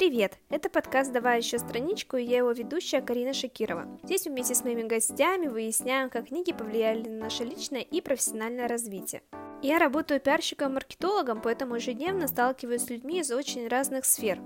[0.00, 0.38] Привет!
[0.48, 3.86] Это подкаст «Давай еще страничку» и я его ведущая Карина Шакирова.
[4.02, 9.20] Здесь вместе с моими гостями выясняем, как книги повлияли на наше личное и профессиональное развитие.
[9.60, 14.40] Я работаю пиарщиком-маркетологом, поэтому ежедневно сталкиваюсь с людьми из очень разных сфер.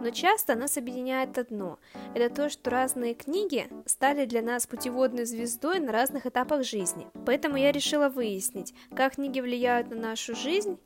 [0.00, 1.80] Но часто нас объединяет одно–
[2.14, 7.08] это то, что разные книги стали для нас путеводной звездой на разных этапах жизни.
[7.26, 10.78] Поэтому я решила выяснить, как книги влияют на нашу жизнь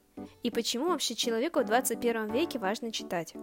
[0.43, 3.35] и почему вообще человеку в 21 веке важно читать.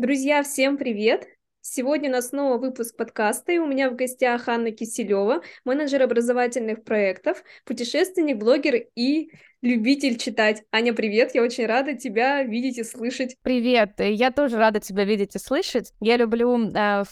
[0.00, 1.28] Друзья, всем привет!
[1.60, 6.84] Сегодня у нас снова выпуск подкаста, и у меня в гостях Анна Киселева, менеджер образовательных
[6.84, 10.62] проектов, путешественник, блогер и любитель читать.
[10.72, 13.36] Аня, привет, я очень рада тебя видеть и слышать.
[13.42, 15.92] Привет, я тоже рада тебя видеть и слышать.
[16.00, 17.04] Я люблю, э,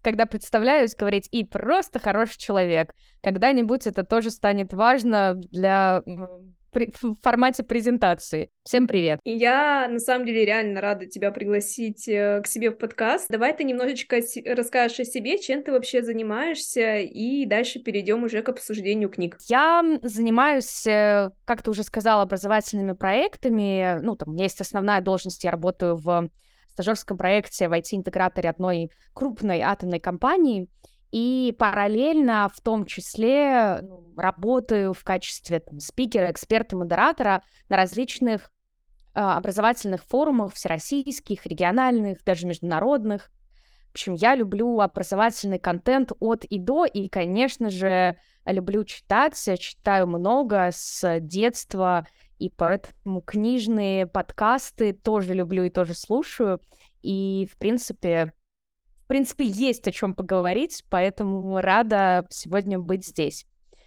[0.00, 2.94] когда представляюсь, говорить «и просто хороший человек».
[3.22, 6.02] Когда-нибудь это тоже станет важно для
[6.72, 8.50] в формате презентации.
[8.64, 9.20] Всем привет.
[9.24, 13.28] Я, на самом деле, реально рада тебя пригласить э, к себе в подкаст.
[13.28, 18.48] Давай ты немножечко расскажешь о себе, чем ты вообще занимаешься, и дальше перейдем уже к
[18.48, 19.36] обсуждению книг.
[19.48, 23.98] Я занимаюсь, э, как ты уже сказала, образовательными проектами.
[24.02, 26.30] Ну, там у меня есть основная должность, я работаю в
[26.70, 30.68] стажерском проекте в IT-интеграторе одной крупной атомной компании
[31.10, 38.50] и параллельно в том числе ну, работаю в качестве там, спикера, эксперта, модератора на различных
[39.14, 43.30] э, образовательных форумах, всероссийских, региональных, даже международных.
[43.88, 48.16] В общем, я люблю образовательный контент от и до, и, конечно же,
[48.46, 52.06] люблю читать, читаю много с детства,
[52.38, 56.60] и поэтому книжные подкасты тоже люблю и тоже слушаю.
[57.02, 58.32] И, в принципе,
[59.10, 63.44] принципе, есть о чем поговорить, поэтому рада сегодня быть здесь.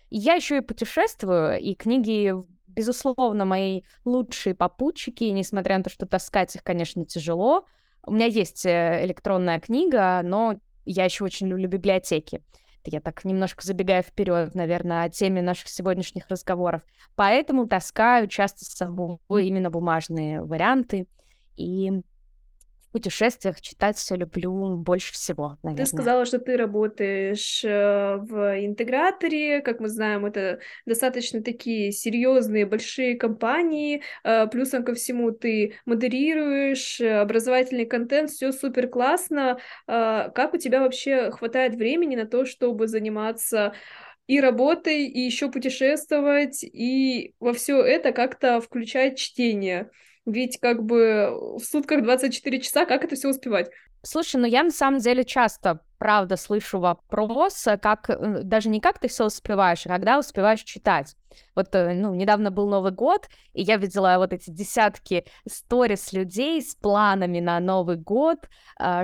[0.10, 2.34] я еще и путешествую, и книги,
[2.68, 7.66] безусловно, мои лучшие попутчики, несмотря на то, что таскать их, конечно, тяжело.
[8.06, 12.44] У меня есть э, электронная книга, но я еще очень люблю библиотеки.
[12.84, 16.82] Я так немножко забегаю вперед, наверное, о теме наших сегодняшних разговоров.
[17.16, 21.08] Поэтому таскаю часто с собой именно бумажные варианты.
[21.56, 22.04] И
[22.94, 25.86] путешествиях читать все люблю больше всего, наверное.
[25.86, 32.68] Ты сказала, что ты работаешь э, в интеграторе, как мы знаем, это достаточно такие серьезные
[32.68, 39.58] большие компании, э, плюсом ко всему ты модерируешь э, образовательный контент, все супер классно.
[39.88, 43.74] Как у тебя вообще хватает времени на то, чтобы заниматься
[44.28, 49.90] и работой, и еще путешествовать, и во все это как-то включать чтение?
[50.26, 53.70] Ведь как бы в сутках 24 часа, как это все успевать?
[54.06, 58.82] Слушай, ну я на самом деле часто, правда, слышу вопрос, э, как э, даже не
[58.82, 61.16] как ты все успеваешь, а когда успеваешь читать.
[61.56, 66.62] Вот, э, ну, недавно был Новый год, и я видела вот эти десятки сторис людей
[66.62, 68.40] с планами на Новый год,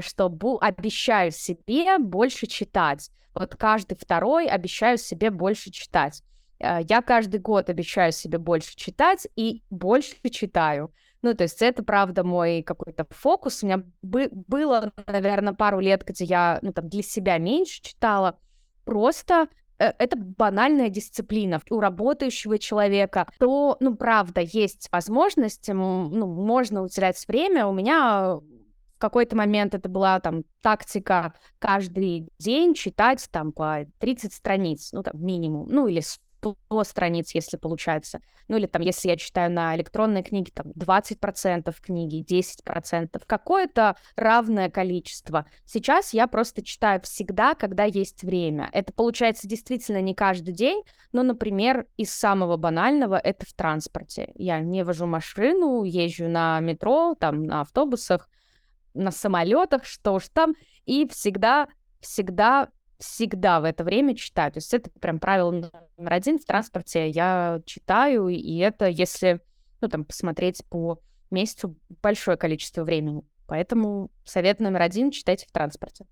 [0.01, 0.25] что
[0.59, 3.09] обещаю себе больше читать.
[3.34, 6.24] Вот каждый второй обещаю себе больше читать.
[6.59, 10.94] Я каждый год обещаю себе больше читать и больше читаю.
[11.22, 13.62] Ну, то есть это, правда, мой какой-то фокус.
[13.62, 18.40] У меня бы- было, наверное, пару лет, где я, ну, там, для себя меньше читала.
[18.85, 19.47] Просто
[19.80, 27.25] э, это банальная дисциплина у работающего человека, то, ну, правда, есть возможность, ну, можно уделять
[27.28, 27.68] время.
[27.68, 34.34] У меня в какой-то момент это была там тактика каждый день читать там по 30
[34.34, 36.01] страниц, ну, там, минимум, ну, или
[36.39, 38.22] 100 страниц, если получается.
[38.47, 44.69] Ну или там, если я читаю на электронной книге, там 20% книги, 10%, какое-то равное
[44.69, 45.45] количество.
[45.66, 48.69] Сейчас я просто читаю всегда, когда есть время.
[48.72, 54.31] Это получается действительно не каждый день, но, например, из самого банального это в транспорте.
[54.35, 58.29] Я не вожу машину, езжу на метро, там, на автобусах,
[58.94, 61.67] на самолетах, что уж там, и всегда
[62.00, 62.69] всегда
[63.00, 64.52] всегда в это время читаю.
[64.52, 67.10] То есть это прям правило номер один в транспорте.
[67.10, 69.42] Я читаю, и это, если,
[69.82, 71.00] ну, там, посмотреть по
[71.32, 73.24] месяцу, большое количество времени.
[73.48, 76.06] Поэтому совет номер один— читайте в транспорте.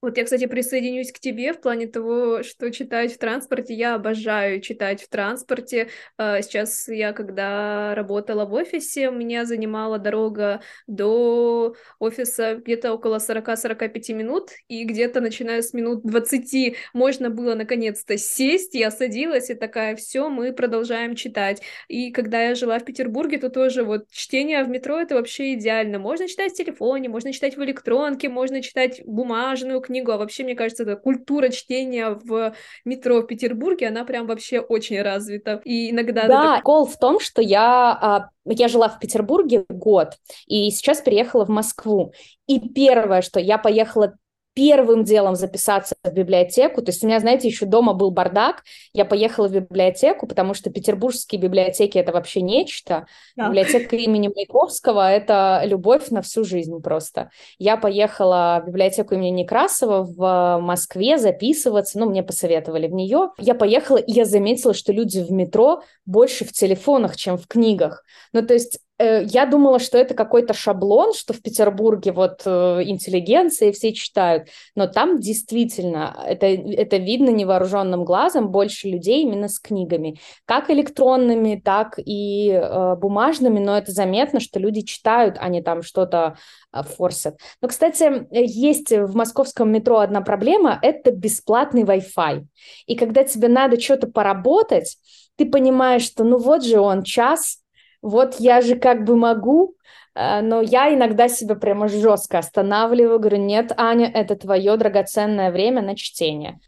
[0.00, 3.74] Вот я, кстати, присоединюсь к тебе в плане того, что читать в транспорте.
[3.74, 5.88] Я обожаю читать в транспорте.
[6.16, 14.14] А, сейчас я, когда работала в офисе, меня занимала дорога до офиса где-то около 40-45
[14.14, 18.74] минут, и где-то начиная с минут 20 можно было наконец-то сесть.
[18.74, 21.60] Я садилась и такая, все, мы продолжаем читать.
[21.88, 25.98] И когда я жила в Петербурге, то тоже вот чтение в метро— это вообще идеально.
[25.98, 30.54] Можно читать в телефоне, можно читать в электронке, можно читать бумажную книгу, а вообще, мне
[30.54, 32.54] кажется, эта культура чтения в
[32.84, 35.60] метро в Петербурге, она прям вообще очень развита.
[35.64, 36.28] И иногда...
[36.28, 36.64] Да, так...
[36.64, 40.14] гол в том, что я, а, я жила в Петербурге год,
[40.46, 42.12] и сейчас переехала в Москву.
[42.46, 44.14] И первое, что я поехала
[44.54, 46.82] первым делом записаться в библиотеку.
[46.82, 48.64] То есть у меня, знаете, еще дома был бардак.
[48.92, 53.06] Я поехала в библиотеку, потому что петербургские библиотеки— это вообще нечто.
[53.36, 53.48] Да.
[53.48, 57.30] Библиотека имени Маяковского— это любовь на всю жизнь просто.
[57.58, 61.98] Я поехала в библиотеку имени Некрасова в Москве записываться.
[61.98, 63.30] Ну, мне посоветовали в нее.
[63.38, 68.02] Я поехала, и я заметила, что люди в метро больше в телефонах, чем в книгах.
[68.32, 73.70] Ну, то есть я думала, что это какой-то шаблон, что в Петербурге вот э, интеллигенция
[73.72, 80.18] все читают, но там действительно это, это видно невооруженным глазом больше людей именно с книгами,
[80.46, 85.82] как электронными, так и э, бумажными, но это заметно, что люди читают, а не там
[85.82, 86.36] что-то
[86.72, 87.38] э, форсят.
[87.62, 92.44] Но, кстати, есть в московском метро одна проблема, это бесплатный Wi-Fi.
[92.86, 94.96] И когда тебе надо что-то поработать,
[95.36, 97.58] ты понимаешь, что ну вот же он час,
[98.02, 99.74] вот я же как бы могу,
[100.14, 105.82] э, но я иногда себя прямо жестко останавливаю, говорю, нет, Аня, это твое драгоценное время
[105.82, 106.60] на чтение.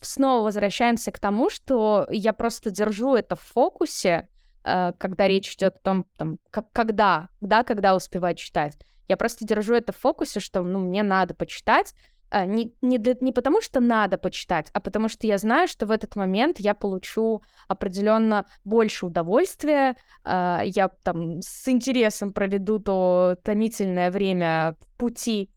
[0.00, 4.28] Снова возвращаемся к тому, что я просто держу это в фокусе,
[4.64, 8.76] э, когда речь идет о том, там, как, когда, да, когда успевать читать.
[9.08, 11.94] Я просто держу это в фокусе, что, ну, мне надо почитать,
[12.32, 15.90] не, не, для, не потому, что надо почитать, а потому что я знаю, что в
[15.90, 24.10] этот момент я получу определенно больше удовольствия, э, я там с интересом проведу то томительное
[24.10, 25.50] время в пути.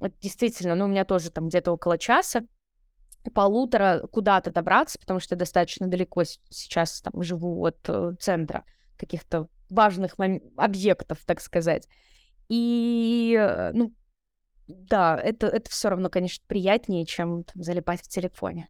[0.00, 2.42] Вот, действительно, ну, у меня тоже там где-то около часа,
[3.32, 8.64] полутора куда-то добраться, потому что я достаточно далеко сейчас там живу от э, центра
[8.96, 10.16] каких-то важных
[10.56, 11.88] объектов, так сказать.
[12.48, 13.92] И, э, ну,
[14.66, 18.68] да, это, это все равно, конечно, приятнее, чем там, залипать в телефоне.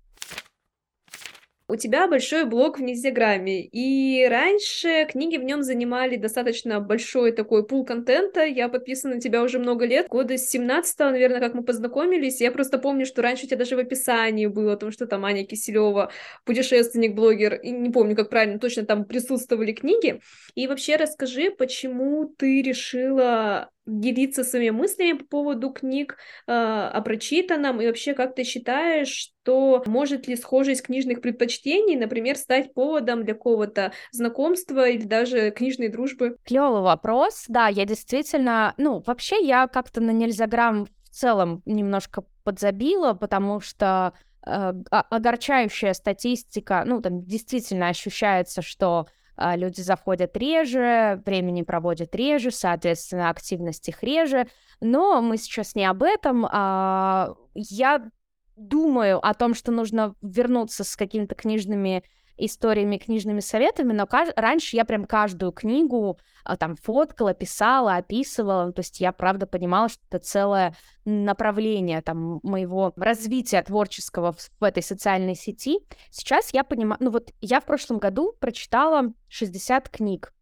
[1.66, 7.66] У тебя большой блог в Инстаграме, и раньше книги в нем занимали достаточно большой такой
[7.66, 8.44] пул контента.
[8.44, 12.42] Я подписана на тебя уже много лет, года с 17 наверное, как мы познакомились.
[12.42, 15.24] Я просто помню, что раньше у тебя даже в описании было о том, что там
[15.24, 16.12] Аня Киселева,
[16.44, 20.20] путешественник, блогер, и не помню, как правильно, точно там присутствовали книги.
[20.54, 26.16] И вообще расскажи, почему ты решила делиться своими мыслями по поводу книг
[26.46, 29.08] э, о прочитанном, и вообще как ты считаешь,
[29.44, 35.88] что может ли схожесть книжных предпочтений, например, стать поводом для какого-то знакомства или даже книжной
[35.88, 36.36] дружбы?
[36.44, 43.12] Клевый вопрос, да, я действительно, ну, вообще я как-то на Нельзяграм в целом немножко подзабила,
[43.12, 44.14] потому что
[44.46, 53.30] э, огорчающая статистика, ну, там действительно ощущается, что люди заходят реже, времени проводят реже, соответственно,
[53.30, 54.46] активность их реже.
[54.80, 56.46] Но мы сейчас не об этом.
[56.50, 58.10] А, я
[58.56, 62.04] думаю о том, что нужно вернуться с какими-то книжными
[62.36, 68.80] историями, книжными советами, но раньше я прям каждую книгу а, там фоткала, писала, описывала, то
[68.80, 74.82] есть я правда понимала, что это целое направление там моего развития творческого в, в этой
[74.82, 75.78] социальной сети.
[76.10, 80.32] Сейчас я понимаю, ну вот я в прошлом году прочитала 60 книг.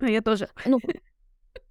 [0.00, 0.48] А я тоже.
[0.66, 0.78] Ну,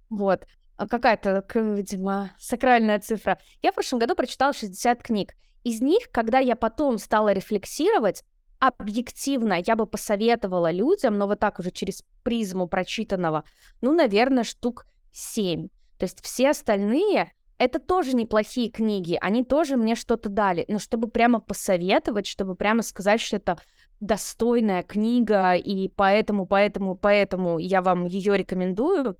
[0.08, 0.46] вот.
[0.76, 3.38] А какая-то, видимо, сакральная цифра.
[3.60, 5.34] Я в прошлом году прочитала 60 книг.
[5.62, 8.24] Из них, когда я потом стала рефлексировать,
[8.60, 13.44] объективно я бы посоветовала людям, но вот так уже через призму прочитанного,
[13.80, 15.68] ну, наверное, штук семь.
[15.98, 21.08] То есть все остальные это тоже неплохие книги, они тоже мне что-то дали, но чтобы
[21.08, 23.58] прямо посоветовать, чтобы прямо сказать, что это
[24.00, 29.18] достойная книга, и поэтому, поэтому, поэтому я вам ее рекомендую,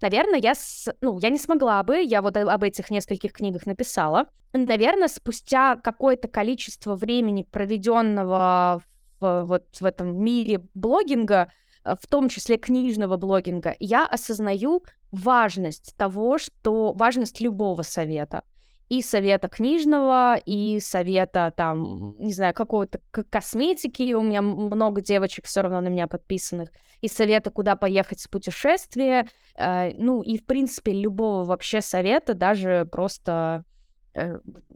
[0.00, 0.90] наверное, я, с...
[1.02, 4.26] ну, я не смогла бы, я вот об этих нескольких книгах написала.
[4.52, 8.82] Наверное, спустя какое-то количество времени, проведенного
[9.18, 11.50] в, вот в этом мире блогинга,
[11.84, 18.42] э, в том числе книжного блогинга, я осознаю важность того, что важность любого совета.
[18.90, 25.62] И совета книжного, и совета там, не знаю, какого-то косметики, у меня много девочек все
[25.62, 26.68] равно на меня подписанных,
[27.00, 32.86] и совета, куда поехать с путешествия, э, ну и, в принципе, любого вообще совета, даже
[32.92, 33.64] просто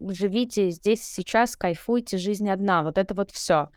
[0.09, 3.71] живите здесь сейчас, кайфуйте, жизнь одна, вот это вот все.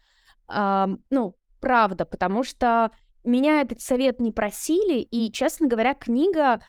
[0.51, 2.91] Э, ну, правда, потому что
[3.23, 6.61] меня этот совет не просили, и, честно говоря, книга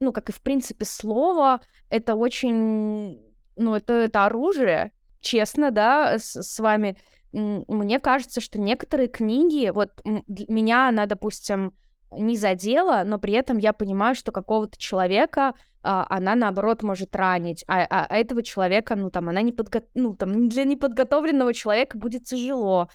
[0.00, 3.20] ну, как и в принципе слово, это очень,
[3.56, 6.96] ну, это, это оружие, честно, да, с, с вами.
[7.32, 11.72] Мне кажется, что некоторые книги, вот меня она, допустим,
[12.10, 17.64] не задела, но при этом я понимаю, что какого-то человека а, она, наоборот, может ранить,
[17.68, 19.82] а, а, а этого человека, ну, там, она не подго...
[19.94, 22.88] ну, там, для неподготовленного человека будет тяжело.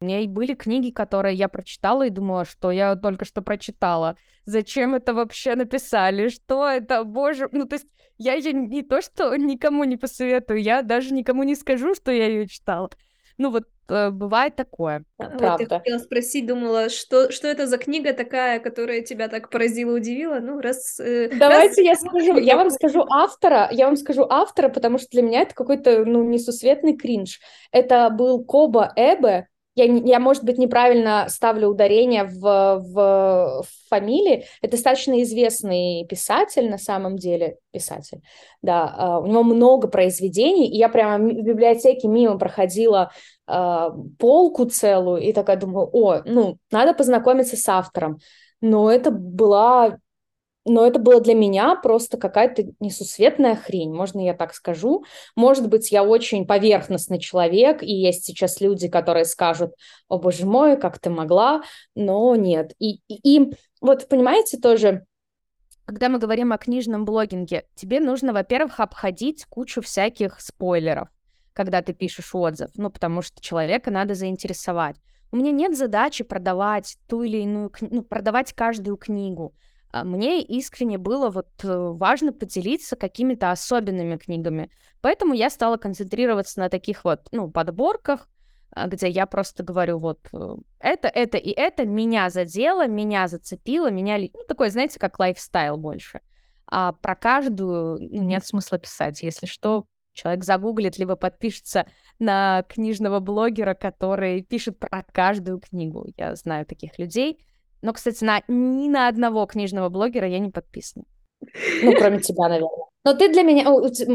[0.00, 4.16] У меня и были книги, которые я прочитала и думала, что я только что прочитала.
[4.44, 6.28] Зачем это вообще написали?
[6.28, 7.02] Что это?
[7.02, 7.86] Боже, ну, то есть
[8.18, 12.26] я ее не то, что никому не посоветую, я даже никому не скажу, что я
[12.26, 12.90] ее читала.
[13.38, 15.04] Ну, вот бывает такое.
[15.16, 15.56] Правда.
[15.58, 19.96] Вот я хотела спросить, думала, что, что это за книга такая, которая тебя так поразила,
[19.96, 20.40] удивила?
[20.40, 20.98] Ну, раз...
[21.00, 22.00] Э, Давайте раз...
[22.02, 25.54] я скажу, я вам скажу автора, я вам скажу автора, потому что для меня это
[25.54, 27.40] какой-то, ну, несусветный кринж.
[27.72, 34.46] Это был Коба Эбе, я, я, может быть, неправильно ставлю ударение в, в, в фамилии.
[34.62, 38.22] Это достаточно известный писатель, на самом деле, писатель,
[38.62, 43.12] да, uh, у него много произведений, и я прямо в библиотеке мимо проходила
[43.48, 48.18] uh, полку целую, и такая думаю, о, ну, надо познакомиться с автором.
[48.62, 49.98] Но это была
[50.66, 55.04] но это было для меня просто какая-то несусветная хрень, можно я так скажу.
[55.36, 59.74] Может быть, я очень поверхностный человек, и есть сейчас люди, которые скажут,
[60.08, 61.62] о боже мой, как ты могла,
[61.94, 62.72] но нет.
[62.80, 65.06] И, и, и вот понимаете тоже,
[65.84, 71.08] когда мы говорим о книжном блогинге, тебе нужно, во-первых, обходить кучу всяких спойлеров,
[71.52, 74.96] когда ты пишешь отзыв, ну, потому что человека надо заинтересовать.
[75.30, 79.54] У меня нет задачи продавать ту или иную, ну, продавать каждую книгу.
[79.92, 84.70] А мне искренне было вот э, важно поделиться какими-то особенными книгами.
[85.00, 88.28] Поэтому я стала концентрироваться на таких вот, ну, подборках,
[88.72, 93.90] а, где я просто говорю, вот, э, это, это и это меня задело, меня зацепило,
[93.90, 94.18] меня...
[94.18, 96.20] Ну, такой, знаете, как лайфстайл больше.
[96.66, 99.22] А про каждую ну, нет смысла писать.
[99.22, 101.86] Если что, человек загуглит, либо подпишется
[102.18, 106.08] на книжного блогера, который пишет про каждую книгу.
[106.16, 107.38] Я знаю таких людей.
[107.82, 111.04] Но, кстати, на, ни на одного книжного блогера я не подписана.
[111.82, 112.85] Ну, кроме тебя, наверное.
[113.06, 113.64] Но ты для меня,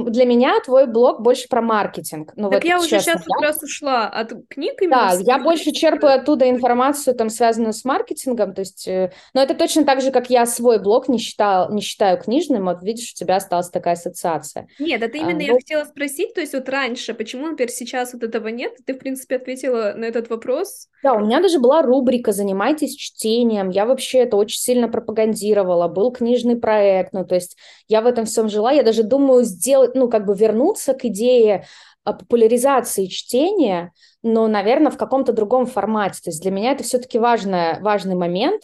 [0.10, 2.34] для меня твой блог больше про маркетинг.
[2.36, 4.74] Ну, так вот, я уже сейчас как раз ушла от книг.
[4.90, 9.56] Да, я больше черпаю оттуда информацию, там, связанную с маркетингом, то есть, э, но это
[9.56, 13.16] точно так же, как я свой блог не, считал, не считаю книжным, вот видишь, у
[13.16, 14.68] тебя осталась такая ассоциация.
[14.78, 15.60] Нет, это именно а, я ну...
[15.60, 18.74] хотела спросить, то есть вот раньше, почему, например, сейчас вот этого нет?
[18.86, 20.90] Ты, в принципе, ответила на этот вопрос.
[21.02, 26.12] Да, у меня даже была рубрика «Занимайтесь чтением», я вообще это очень сильно пропагандировала, был
[26.12, 27.56] книжный проект, ну, то есть
[27.88, 31.66] я в этом всем жила, я даже думаю сделать, ну, как бы вернуться к идее
[32.04, 33.92] а, популяризации чтения,
[34.24, 36.20] но, наверное, в каком-то другом формате.
[36.24, 38.64] То есть для меня это все-таки важный, важный момент,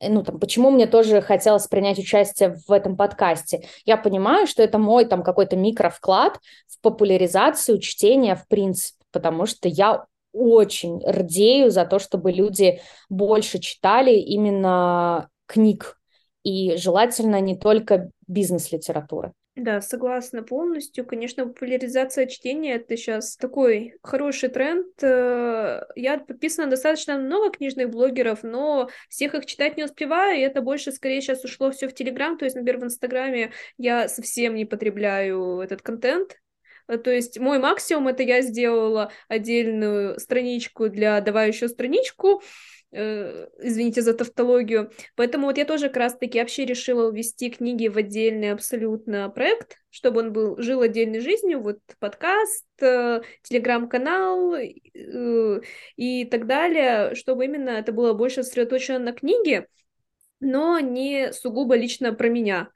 [0.00, 3.66] э, ну, там, почему мне тоже хотелось принять участие в этом подкасте.
[3.86, 9.68] Я понимаю, что это мой там какой-то микровклад в популяризацию чтения в принципе, потому что
[9.68, 15.96] я очень рдею за то, чтобы люди больше читали именно книг,
[16.44, 19.32] и желательно не только бизнес-литературы.
[19.56, 21.06] Да, согласна полностью.
[21.06, 24.88] Конечно, популяризация чтения это сейчас такой хороший тренд.
[25.00, 30.60] Э, я подписана достаточно много книжных блогеров, но всех их читать не успеваю, и это
[30.60, 32.36] больше скорее сейчас ушло все в Телеграм.
[32.36, 36.36] То есть, например, в Инстаграме я совсем не потребляю этот контент.
[36.88, 42.42] Э, то есть мой максимум это я сделала отдельную страничку для «давай еще страничку»,
[42.94, 44.90] извините за тавтологию.
[45.16, 50.20] Поэтому вот я тоже как раз-таки вообще решила увести книги в отдельный абсолютно проект, чтобы
[50.20, 55.60] он был, жил отдельной жизнью, вот подкаст, э, телеграм-канал э,
[55.96, 59.66] и так далее, чтобы именно это было больше сосредоточено на книге,
[60.40, 62.70] но не сугубо лично про меня.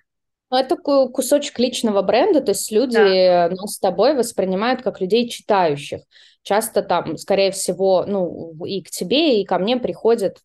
[0.51, 3.51] Ну, это кусочек личного бренда, то есть люди да.
[3.51, 6.01] нас с тобой воспринимают как людей читающих.
[6.43, 10.39] Часто там, скорее всего, ну, и к тебе, и ко мне приходят,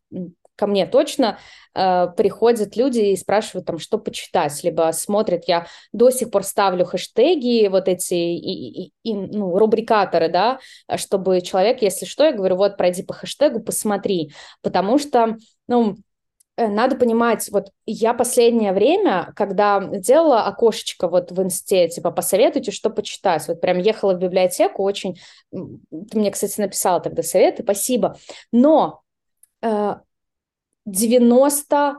[0.55, 1.39] ко мне точно
[1.74, 6.86] э, приходят люди и спрашивают там, что почитать, либо смотрят, я до сих пор ставлю
[6.86, 10.60] хэштеги, вот эти и, и, и, ну, рубрикаторы, да,
[10.98, 15.95] чтобы человек, если что, я говорю, вот пройди по хэштегу, посмотри, потому что, ну,
[16.57, 22.89] надо понимать, вот я последнее время, когда делала окошечко вот в инсте, типа, посоветуйте, что
[22.89, 25.19] почитать, вот прям ехала в библиотеку, очень,
[25.51, 28.17] ты мне, кстати, написала тогда советы, спасибо,
[28.51, 29.01] но
[29.62, 29.95] э,
[30.88, 31.98] 99%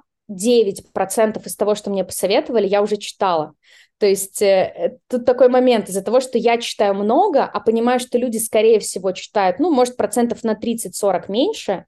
[1.46, 3.54] из того, что мне посоветовали, я уже читала.
[3.99, 5.88] То есть э, тут такой момент.
[5.88, 9.96] Из-за того, что я читаю много, а понимаю, что люди, скорее всего, читают, ну, может,
[9.96, 11.87] процентов на 30-40 меньше,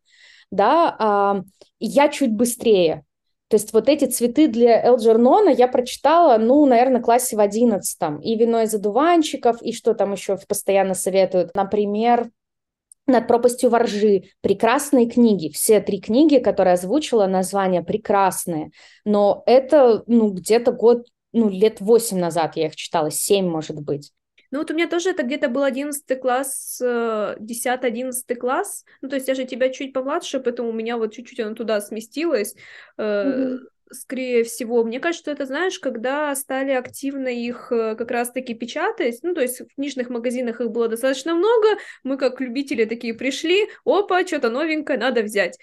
[0.50, 1.42] да,
[1.78, 3.04] я чуть быстрее.
[3.48, 8.20] То есть вот эти цветы для Элджернона я прочитала, ну, наверное, классе в одиннадцатом.
[8.20, 11.54] И вино из одуванчиков, и что там еще постоянно советуют.
[11.54, 12.28] Например,
[13.06, 14.24] над пропастью воржи.
[14.40, 15.48] Прекрасные книги.
[15.52, 18.72] Все три книги, которые озвучила, названия прекрасные.
[19.04, 24.10] Но это, ну, где-то год, ну, лет восемь назад я их читала, семь, может быть.
[24.50, 28.84] Ну вот у меня тоже это где-то был одиннадцатый класс, э, десятый, одиннадцатый класс.
[29.00, 31.80] Ну то есть я же тебя чуть помладше, поэтому у меня вот чуть-чуть оно туда
[31.80, 32.54] сместилось.
[32.98, 33.58] Mm-hmm
[33.92, 34.84] скорее всего.
[34.84, 39.40] Мне кажется, что это, знаешь, когда стали активно их э, как раз-таки печатать, ну, то
[39.40, 44.50] есть в книжных магазинах их было достаточно много, мы как любители такие пришли, опа, что-то
[44.50, 45.58] новенькое, надо взять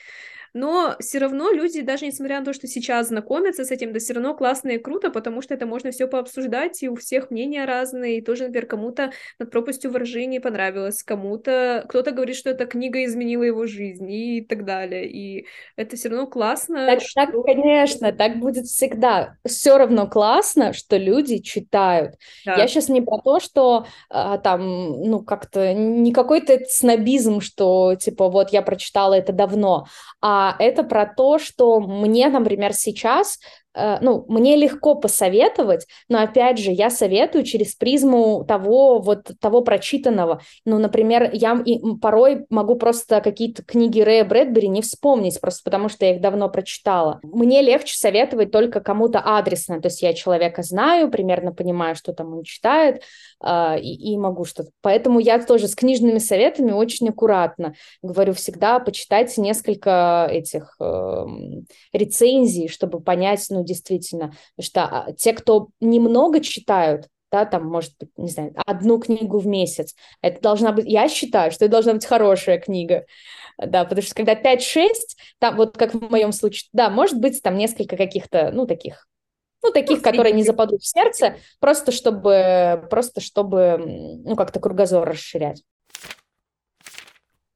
[0.53, 4.13] но все равно люди, даже несмотря на то, что сейчас знакомятся с этим, да все
[4.13, 8.17] равно классно и круто, потому что это можно все пообсуждать, и у всех мнения разные,
[8.17, 9.91] и тоже, например, кому-то над пропастью
[10.27, 15.47] не понравилось, кому-то, кто-то говорит, что эта книга изменила его жизнь, и так далее, и
[15.75, 16.85] это все равно классно.
[16.85, 17.25] Так, что...
[17.25, 19.35] так, конечно, так будет всегда.
[19.45, 22.15] Все равно классно, что люди читают.
[22.45, 22.55] Да.
[22.55, 28.29] Я сейчас не про то, что а, там, ну, как-то не какой-то снобизм, что, типа,
[28.29, 29.87] вот я прочитала это давно,
[30.21, 33.39] а это про то, что мне, например, сейчас
[33.75, 40.41] ну, мне легко посоветовать, но, опять же, я советую через призму того, вот, того прочитанного.
[40.65, 41.63] Ну, например, я
[42.01, 46.49] порой могу просто какие-то книги Рэя Брэдбери не вспомнить, просто потому что я их давно
[46.49, 47.19] прочитала.
[47.23, 52.33] Мне легче советовать только кому-то адресно, то есть я человека знаю, примерно понимаю, что там
[52.33, 53.01] он читает,
[53.43, 54.69] э, и, и могу что-то.
[54.81, 61.25] Поэтому я тоже с книжными советами очень аккуратно говорю всегда, почитайте несколько этих э,
[61.93, 68.09] рецензий, чтобы понять, ну, действительно, что а, те, кто немного читают, да, там, может быть,
[68.15, 72.05] не знаю, одну книгу в месяц, это должна быть, я считаю, что это должна быть
[72.05, 73.05] хорошая книга,
[73.57, 77.57] да, потому что когда 5-6, там, вот как в моем случае, да, может быть, там
[77.57, 79.07] несколько каких-то, ну, таких
[79.63, 83.81] ну, таких, ну, которые не западут в сердце, просто чтобы, просто чтобы,
[84.25, 85.63] ну, как-то кругозор расширять.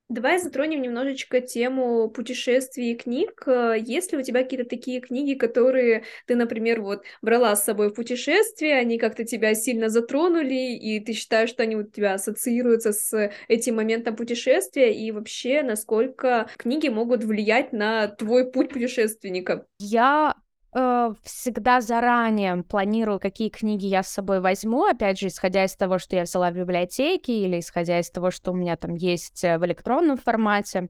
[0.10, 3.44] Давай затронем немножечко тему путешествий и книг.
[3.46, 7.90] Э, есть ли у тебя какие-то такие книги, которые ты, например, вот брала с собой
[7.90, 12.94] в путешествие, они как-то тебя сильно затронули, и ты считаешь, что они у тебя ассоциируются
[12.94, 19.66] с этим моментом путешествия, и вообще, насколько книги могут влиять на твой путь путешественника?
[19.78, 20.36] Я
[20.78, 25.98] э, всегда заранее планирую, какие книги я с собой возьму, опять же, исходя из того,
[25.98, 29.58] что я взяла в библиотеке, или исходя из того, что у меня там есть э,
[29.58, 30.90] в электронном формате.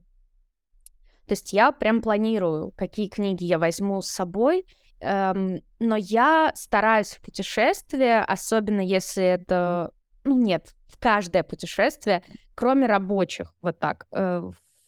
[1.26, 4.66] То есть я прям планирую, какие книги я возьму с собой,
[5.00, 9.92] эм, но я стараюсь в путешествие, особенно если это,
[10.24, 12.22] ну нет, в каждое путешествие,
[12.54, 14.42] кроме рабочих, вот так, э,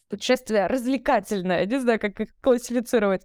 [0.09, 3.23] путешествие развлекательное, не знаю, как их классифицировать,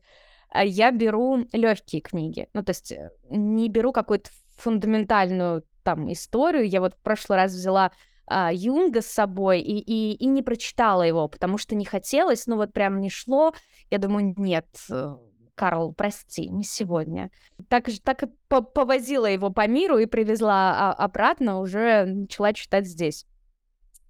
[0.64, 2.48] я беру легкие книги.
[2.54, 6.68] Ну, то есть э, не беру какую-то фундаментальную там историю.
[6.68, 7.92] Я вот в прошлый раз взяла
[8.26, 12.56] а, Юнга с собой и, и, и не прочитала его, потому что не хотелось, ну
[12.56, 13.54] вот прям не шло.
[13.90, 15.16] Я думаю, нет, э,
[15.54, 17.30] Карл, прости, не сегодня.
[17.68, 23.26] Так так повозила его по миру и привезла а, обратно, уже начала читать здесь,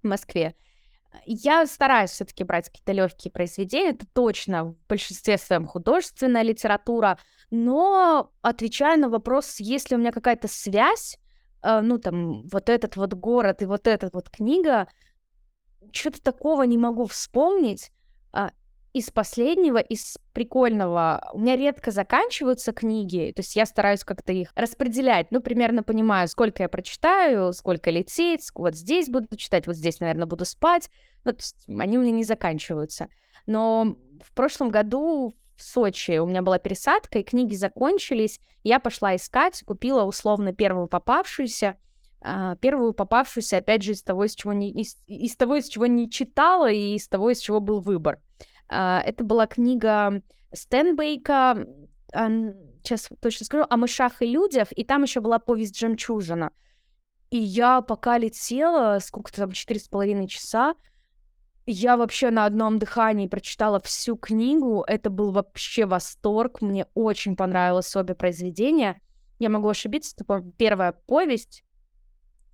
[0.01, 0.55] в Москве.
[1.25, 8.31] Я стараюсь все-таки брать какие-то легкие произведения, это точно в большинстве своем художественная литература, но
[8.41, 11.17] отвечая на вопрос, есть ли у меня какая-то связь,
[11.63, 14.87] э, ну там вот этот вот город и вот эта вот книга,
[15.91, 17.91] что-то такого не могу вспомнить.
[18.93, 24.51] Из последнего, из прикольного, у меня редко заканчиваются книги, то есть я стараюсь как-то их
[24.55, 29.99] распределять, ну, примерно понимаю, сколько я прочитаю, сколько лететь, вот здесь буду читать, вот здесь,
[29.99, 30.89] наверное, буду спать,
[31.25, 33.09] ну, то есть они у меня не заканчиваются.
[33.45, 39.15] Но в прошлом году в Сочи у меня была пересадка, и книги закончились, я пошла
[39.15, 41.77] искать, купила условно первую попавшуюся,
[42.21, 45.85] а, первую попавшуюся, опять же, из того, из чего не, из, из того, из чего
[45.85, 48.19] не читала, и из того, из чего был выбор.
[48.69, 50.21] А, это была книга
[50.53, 51.67] Стенбейка,
[52.11, 56.51] сейчас точно скажу, о мышах и людях, и там еще была повесть «Жемчужина».
[57.29, 60.75] И я пока летела, сколько-то там, четыре с половиной часа,
[61.69, 64.85] я вообще на одном дыхании прочитала всю книгу.
[64.87, 66.61] Это был вообще восторг.
[66.61, 69.01] Мне очень понравилось обе произведения.
[69.37, 71.65] Я могу ошибиться, это первая повесть,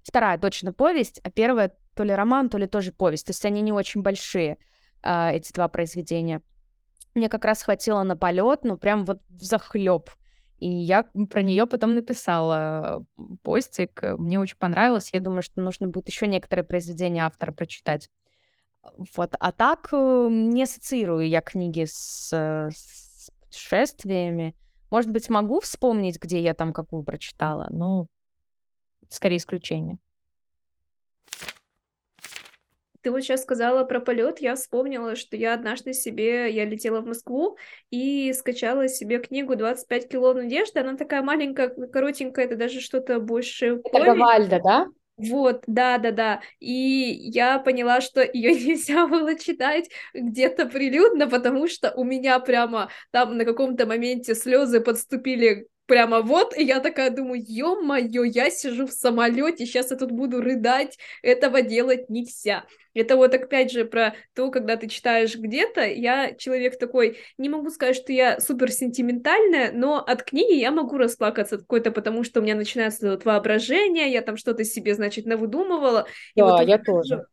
[0.04, 3.28] вторая точно повесть, а первая то ли роман, то ли тоже повесть.
[3.28, 4.58] То есть они не очень большие
[5.03, 6.41] э, эти два произведения.
[7.15, 10.09] Мне как раз хватило на полет, ну прям вот захлеб.
[10.57, 13.05] И я про нее потом написала
[13.41, 14.01] постик.
[14.17, 15.09] Мне очень понравилось.
[15.13, 18.09] Я думаю, что нужно будет еще некоторые произведения автора прочитать.
[19.15, 19.35] Вот.
[19.39, 24.55] А так э, не ассоциирую я книги с, с путешествиями.
[24.89, 28.07] Может быть, могу вспомнить, где я там какую прочитала, но
[29.09, 29.97] скорее исключение.
[33.03, 37.05] Ты вот сейчас сказала про полет, я вспомнила, что я однажды себе, я летела в
[37.05, 37.57] Москву
[37.91, 40.79] и скачала себе книгу «25 кило надежды».
[40.79, 43.81] Она такая маленькая, коротенькая, это даже что-то больше...
[43.83, 44.87] Это Гавальда, да?
[45.17, 46.41] Вот, да, да, да.
[46.59, 52.89] И я поняла, что ее нельзя было читать где-то прилюдно, потому что у меня прямо
[53.11, 58.88] там на каком-то моменте слезы подступили прямо вот, и я такая думаю, ё-моё, я сижу
[58.88, 62.65] в самолете, сейчас я тут буду рыдать, этого делать нельзя.
[62.95, 67.69] Это вот опять же про то, когда ты читаешь где-то, я человек такой, не могу
[67.69, 72.43] сказать, что я супер сентиментальная, но от книги я могу расплакаться какой-то, потому что у
[72.43, 76.08] меня начинается вот воображение, я там что-то себе, значит, навыдумывала.
[76.36, 77.27] Да, и вот я тоже.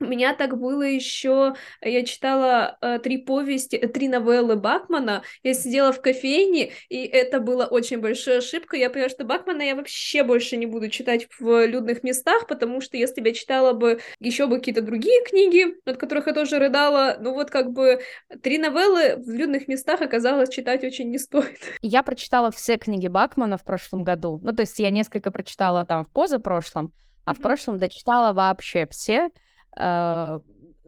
[0.00, 5.54] У меня так было еще, я читала э, три повести, э, три новеллы Бакмана, я
[5.54, 10.24] сидела в кофейне, и это была очень большая ошибка, я поняла, что Бакмана я вообще
[10.24, 14.48] больше не буду читать в людных местах, потому что если бы я читала бы еще
[14.48, 18.00] бы какие-то другие книги, от которых я тоже рыдала, ну вот как бы
[18.42, 21.58] три новеллы в людных местах оказалось читать очень не стоит.
[21.82, 26.04] Я прочитала все книги Бакмана в прошлом году, ну то есть я несколько прочитала там
[26.04, 26.92] в позапрошлом,
[27.24, 27.34] а mm-hmm.
[27.34, 29.30] в прошлом дочитала вообще все,
[29.76, 30.40] э,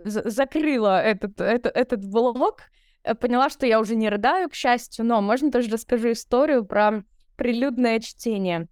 [0.05, 2.63] закрыла этот, этот, этот блок,
[3.03, 7.05] э, поняла, что я уже не рыдаю, к счастью, но можно тоже расскажу историю про
[7.37, 8.69] прилюдное чтение.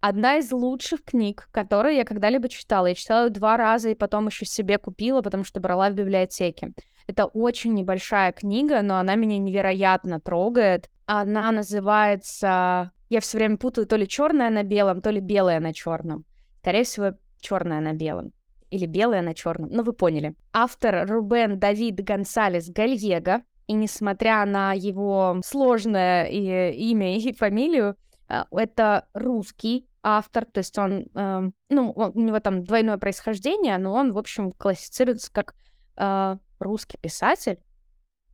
[0.00, 2.86] Одна из лучших книг, которые я когда-либо читала.
[2.86, 6.72] Я читала ее два раза и потом еще себе купила, потому что брала в библиотеке.
[7.08, 10.88] Это очень небольшая книга, но она меня невероятно трогает.
[11.06, 12.92] Она называется...
[13.08, 16.24] Я все время путаю то ли черное на белом, то ли белое на черном.
[16.60, 18.32] Скорее всего, черное на белом
[18.70, 20.34] или белое на черном, но вы поняли.
[20.52, 27.96] Автор Рубен Давид Гонсалес Гальего, и несмотря на его сложное и, имя и фамилию,
[28.28, 33.92] э, это русский автор, то есть он, э, ну, у него там двойное происхождение, но
[33.92, 35.54] он, в общем, классифицируется как
[35.96, 37.58] э, русский писатель.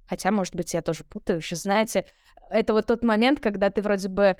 [0.07, 1.39] Хотя, может быть, я тоже путаю.
[1.39, 2.07] Еще, знаете,
[2.51, 4.37] это вот тот момент, когда ты вроде бы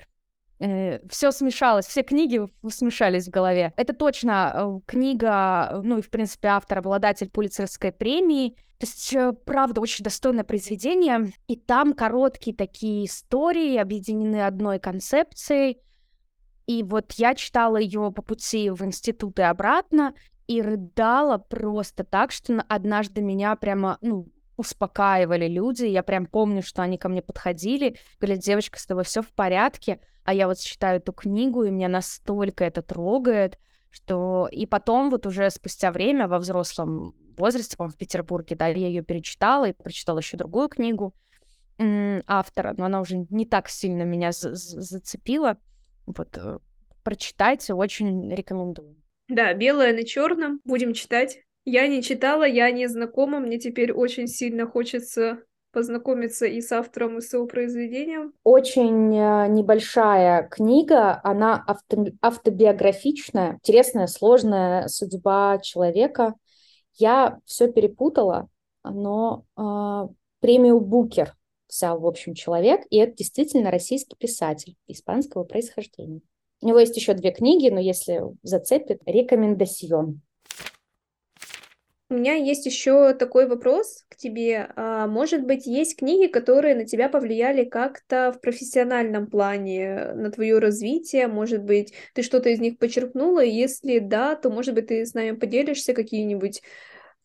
[0.59, 3.73] э, все смешалось, все книги смешались в голове.
[3.77, 8.55] Это точно э, книга, ну и, в принципе, автор, обладатель Пулицерской премии.
[8.79, 11.31] То есть, э, правда, очень достойное произведение.
[11.47, 15.79] И там короткие такие истории, объединены одной концепцией.
[16.67, 20.13] И вот я читала ее по пути в институт и обратно,
[20.47, 25.85] и рыдала просто так, что однажды меня прямо, ну, успокаивали люди.
[25.85, 29.99] Я прям помню, что они ко мне подходили, говорят, девочка, с тобой все в порядке.
[30.23, 33.59] А я вот читаю эту книгу, и меня настолько это трогает,
[33.91, 34.47] что...
[34.51, 39.03] И потом вот уже спустя время во взрослом возрасте, по в Петербурге, да, я ее
[39.03, 41.13] перечитала и прочитала еще другую книгу
[41.77, 45.57] автора, но она уже не так сильно меня зацепила.
[46.05, 46.59] Вот, э,
[47.03, 48.95] прочитайте, очень рекомендую.
[49.27, 50.61] Да, белое на черном.
[50.63, 51.39] Будем читать.
[51.65, 55.39] Я не читала, я не знакома, мне теперь очень сильно хочется
[55.71, 58.33] познакомиться и с автором, и с его произведением.
[58.43, 66.35] Очень э, небольшая книга, она авто, автобиографичная, интересная, сложная судьба человека.
[66.93, 68.47] Я все перепутала,
[68.83, 71.35] но э, премию Букер
[71.67, 76.21] взял, в общем, человек, и это действительно российский писатель испанского происхождения.
[76.61, 80.21] У него есть еще две книги, но если зацепит, рекомендацион.
[82.07, 84.69] У меня есть еще такой вопрос к тебе.
[84.75, 90.59] А, может быть, есть книги, которые на тебя повлияли как-то в профессиональном плане, на твое
[90.59, 91.27] развитие?
[91.27, 93.43] Может быть, ты что-то из них почерпнула?
[93.43, 96.61] Если да, то, может быть, ты с нами поделишься какими-нибудь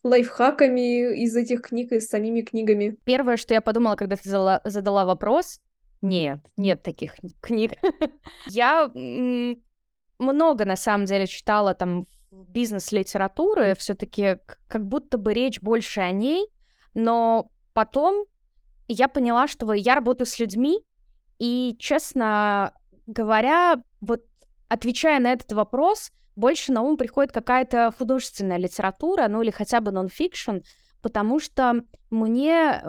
[0.03, 2.97] лайфхаками из этих книг и с самими книгами?
[3.03, 5.59] Первое, что я подумала, когда ты задала, задала вопрос,
[6.01, 7.73] нет, нет таких книг.
[8.47, 8.89] Я
[10.17, 16.47] много, на самом деле, читала там бизнес-литературы, все-таки как будто бы речь больше о ней,
[16.93, 18.25] но потом
[18.87, 20.81] я поняла, что я работаю с людьми,
[21.39, 22.73] и, честно
[23.07, 24.23] говоря, вот
[24.69, 29.91] отвечая на этот вопрос, больше на ум приходит какая-то художественная литература, ну или хотя бы
[29.91, 30.57] нон-фикшн,
[31.01, 32.81] потому что мне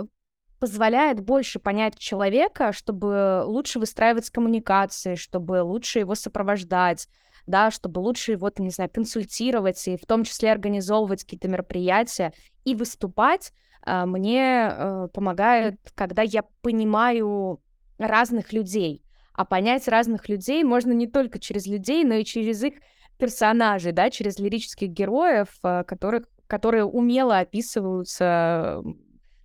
[0.60, 7.08] позволяет больше понять человека, чтобы лучше выстраивать коммуникации, чтобы лучше его сопровождать,
[7.46, 12.32] да, чтобы лучше его, не знаю, консультировать и в том числе организовывать какие-то мероприятия
[12.64, 13.52] и выступать,
[13.84, 17.60] а, мне э, помогает, когда я понимаю
[17.98, 19.02] разных людей.
[19.34, 22.74] А понять разных людей можно не только через людей, но и через их
[23.18, 28.82] персонажей, да, через лирических героев, э, которых, которые умело описываются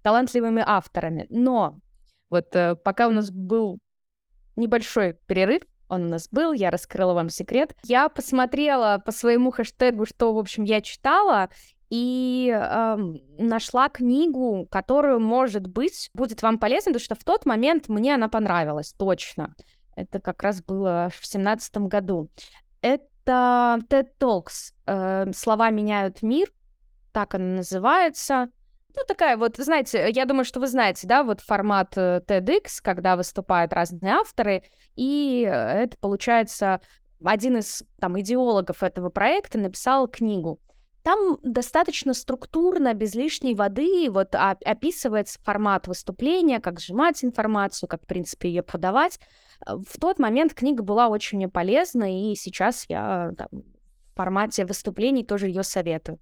[0.04, 1.26] талантливыми авторами.
[1.30, 1.80] Но
[2.30, 3.80] вот э, пока у нас был
[4.56, 7.76] небольшой перерыв, он у нас был, я раскрыла вам секрет.
[7.84, 11.50] Я посмотрела по своему хэштегу, что, в общем, я читала,
[11.90, 12.98] и э,
[13.38, 18.28] нашла книгу, которую, может быть, будет вам полезна, потому что в тот момент мне она
[18.28, 19.56] понравилась, точно.
[19.96, 22.30] Это как раз было в семнадцатом году.
[22.82, 24.74] Это TED Talks.
[24.86, 26.52] Э, Слова меняют мир,
[27.14, 28.50] так она называется.
[28.98, 33.16] Ну, такая вот, знаете, я думаю, что вы знаете, да, вот формат э, TEDx, когда
[33.16, 34.64] выступают разные авторы,
[34.96, 36.82] и это, получается,
[37.24, 40.60] один из там идеологов этого проекта написал книгу.
[41.04, 48.08] Там достаточно структурно, без лишней воды, вот описывается формат выступления, как сжимать информацию, как, в
[48.08, 49.20] принципе, ее подавать.
[49.64, 55.24] Э, в тот момент книга была очень полезна, и сейчас я там, в формате выступлений
[55.24, 56.18] тоже ее советую.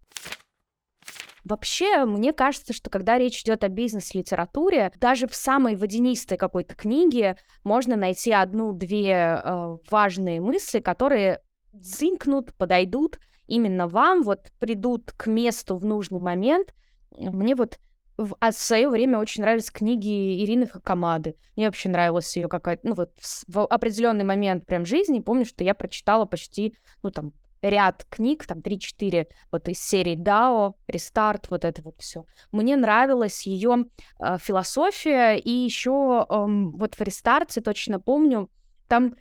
[1.45, 7.37] Вообще, мне кажется, что когда речь идет о бизнес-литературе, даже в самой водянистой какой-то книге
[7.63, 15.77] можно найти одну-две э, важные мысли, которые зинкнут, подойдут именно вам, вот придут к месту
[15.77, 16.73] в нужный момент.
[17.15, 17.77] Мне вот
[18.17, 21.35] в, а в свое время очень нравились книги Ирины Хакамады.
[21.55, 23.11] Мне вообще нравилась ее какая-то, ну вот
[23.47, 28.59] в определенный момент прям жизни, помню, что я прочитала почти, ну там, ряд книг, там
[28.59, 32.25] 3-4 вот из серии Дао, Рестарт, вот это вот все.
[32.51, 33.85] Мне нравилась ее
[34.19, 38.49] э, философия, и еще э, вот в Рестарте точно помню,
[38.87, 39.15] там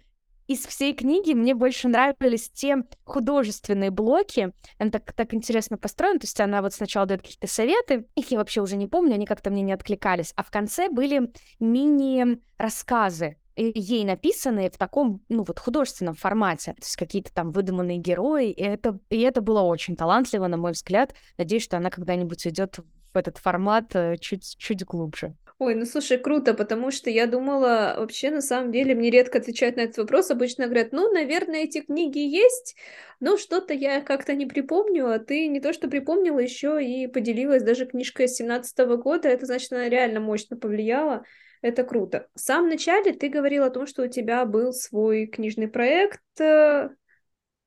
[0.47, 4.53] из всей книги мне больше нравились те художественные блоки.
[4.79, 6.19] Она так, так интересно построена.
[6.19, 9.27] То есть она вот сначала дает какие-то советы, их я вообще уже не помню, они
[9.27, 10.33] как-то мне не откликались.
[10.37, 16.97] А в конце были мини-рассказы ей написанные в таком, ну, вот художественном формате, то есть
[16.97, 21.15] какие-то там выдуманные герои, и это, и это было очень талантливо, на мой взгляд.
[21.39, 22.79] Надеюсь, что она когда-нибудь идет
[23.13, 25.35] в этот формат э, чуть, чуть глубже.
[25.61, 29.77] Ой, ну слушай, круто, потому что я думала, вообще, на самом деле, мне редко отвечают
[29.77, 30.33] на этот вопрос.
[30.33, 32.77] Обычно говорят, ну, наверное, эти книги есть,
[33.21, 37.63] но что-то я как-то не припомню, а ты не то что припомнила, еще и поделилась
[37.63, 39.29] даже книжкой 17 года.
[39.29, 41.25] Это, значит, она реально мощно повлияла.
[41.65, 42.29] Это круто.
[42.35, 46.21] В самом начале ты говорил о том, что у тебя был свой книжный проект.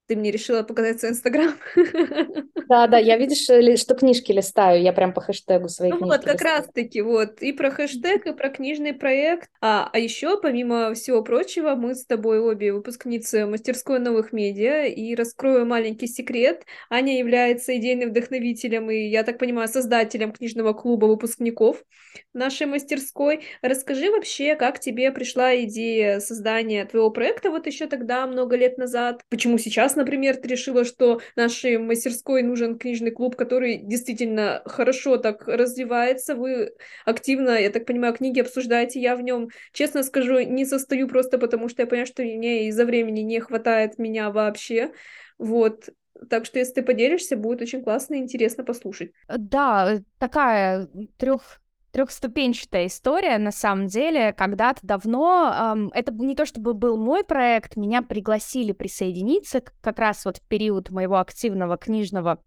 [0.07, 1.53] Ты мне решила показать свой Инстаграм.
[2.69, 3.43] Да, да, я видишь,
[3.79, 7.71] что книжки листаю, я прям по хэштегу своей ну, Вот, как раз-таки, вот, и про
[7.71, 9.49] хэштег, и про книжный проект.
[9.61, 15.15] А, а еще, помимо всего прочего, мы с тобой обе выпускницы мастерской новых медиа, и
[15.15, 16.65] раскрою маленький секрет.
[16.89, 21.83] Аня является идейным вдохновителем и, я так понимаю, создателем книжного клуба выпускников
[22.33, 23.43] нашей мастерской.
[23.61, 29.21] Расскажи вообще, как тебе пришла идея создания твоего проекта вот еще тогда, много лет назад?
[29.29, 35.47] Почему сейчас например, ты решила, что нашей мастерской нужен книжный клуб, который действительно хорошо так
[35.47, 36.71] развивается, вы
[37.05, 41.67] активно, я так понимаю, книги обсуждаете, я в нем, честно скажу, не состою просто потому,
[41.69, 44.91] что я понимаю, что мне из-за времени не хватает меня вообще,
[45.37, 45.89] вот,
[46.29, 49.11] так что, если ты поделишься, будет очень классно и интересно послушать.
[49.27, 54.33] Да, такая трех трехступенчатая история, на самом деле.
[54.33, 60.25] Когда-то давно, эм, это не то чтобы был мой проект, меня пригласили присоединиться как раз
[60.25, 62.43] вот в период моего активного книжного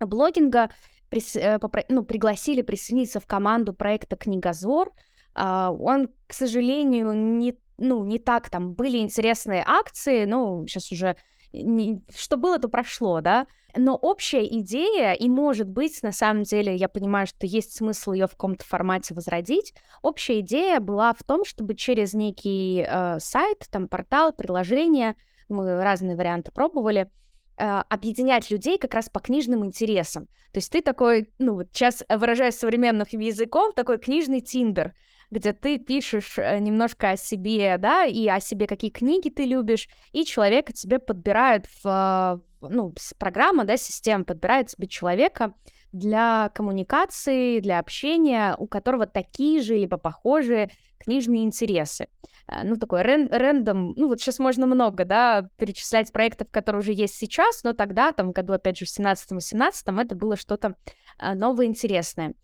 [0.00, 0.70] блогинга,
[1.08, 4.92] прис, э, попро, ну, пригласили присоединиться в команду проекта «Книгозор».
[5.34, 11.16] Э, он, к сожалению, не, ну, не так там были интересные акции, ну, сейчас уже
[11.52, 16.74] не, что было, то прошло, да, но общая идея, и может быть, на самом деле,
[16.74, 21.44] я понимаю, что есть смысл ее в каком-то формате возродить, общая идея была в том,
[21.44, 25.16] чтобы через некий э, сайт, там, портал, приложение,
[25.48, 27.10] мы разные варианты пробовали,
[27.58, 30.26] э, объединять людей как раз по книжным интересам.
[30.52, 34.94] То есть ты такой, ну вот сейчас выражаясь современным языком, такой книжный тиндер,
[35.30, 39.88] где ты пишешь э, немножко о себе, да, и о себе, какие книги ты любишь,
[40.12, 45.54] и человек тебе подбирает в, ну, программа, да, система подбирает тебе человека
[45.92, 52.08] для коммуникации, для общения, у которого такие же либо похожие книжные интересы.
[52.48, 56.92] Э, ну, такой рен рендом, ну, вот сейчас можно много, да, перечислять проектов, которые уже
[56.92, 60.76] есть сейчас, но тогда, там, году, опять же, в 17-18, это было что-то
[61.18, 62.34] э, новое, интересное.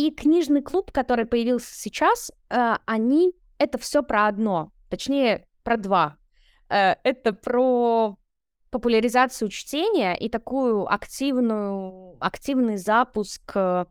[0.00, 6.16] И книжный клуб, который появился сейчас, э, они это все про одно, точнее про два.
[6.70, 8.16] Э, это про
[8.70, 13.84] популяризацию чтения и такую активную, активный запуск э,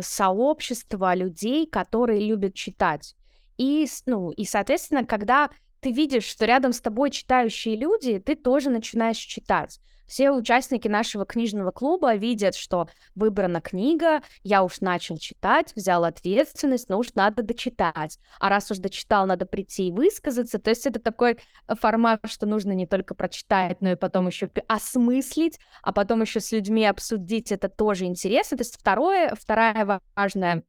[0.00, 3.14] сообщества людей, которые любят читать.
[3.58, 8.70] И, ну, и, соответственно, когда ты видишь, что рядом с тобой читающие люди, ты тоже
[8.70, 9.80] начинаешь читать.
[10.10, 16.88] Все участники нашего книжного клуба видят, что выбрана книга, я уж начал читать, взял ответственность,
[16.88, 18.18] но уж надо дочитать.
[18.40, 20.58] А раз уж дочитал, надо прийти и высказаться.
[20.58, 24.50] То есть это такой э, формат, что нужно не только прочитать, но и потом еще
[24.66, 27.52] осмыслить, а потом еще с людьми обсудить.
[27.52, 28.56] Это тоже интересно.
[28.56, 30.64] То есть второе, вторая важная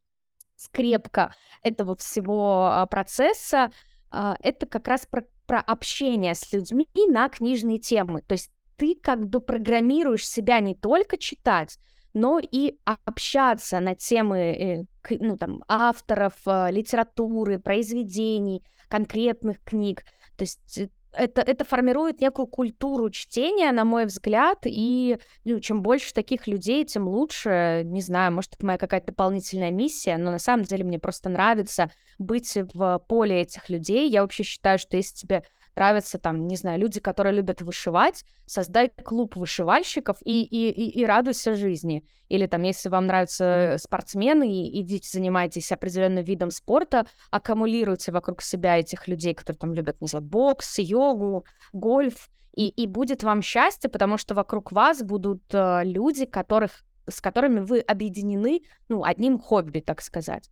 [0.55, 3.71] скрепка этого всего а, процесса
[4.11, 8.21] а, это как раз про, про общение с людьми на книжные темы.
[8.21, 8.51] То есть
[8.81, 11.77] ты как бы программируешь себя не только читать,
[12.15, 20.03] но и общаться на темы э, ну, там, авторов, э, литературы, произведений, конкретных книг.
[20.35, 25.83] То есть э, это, это формирует некую культуру чтения, на мой взгляд, и ну, чем
[25.83, 27.83] больше таких людей, тем лучше.
[27.85, 31.91] Не знаю, может, это моя какая-то дополнительная миссия, но на самом деле мне просто нравится
[32.17, 34.09] быть в поле этих людей.
[34.09, 35.43] Я вообще считаю, что если тебе
[35.75, 41.05] нравятся там, не знаю, люди, которые любят вышивать, создай клуб вышивальщиков и, и, и, и
[41.05, 42.03] радуйся жизни.
[42.29, 49.07] Или там, если вам нравятся спортсмены, идите занимайтесь определенным видом спорта, аккумулируйте вокруг себя этих
[49.07, 54.17] людей, которые там любят, не знаю, бокс, йогу, гольф, и, и будет вам счастье, потому
[54.17, 60.01] что вокруг вас будут э, люди, которых, с которыми вы объединены, ну, одним хобби, так
[60.01, 60.49] сказать.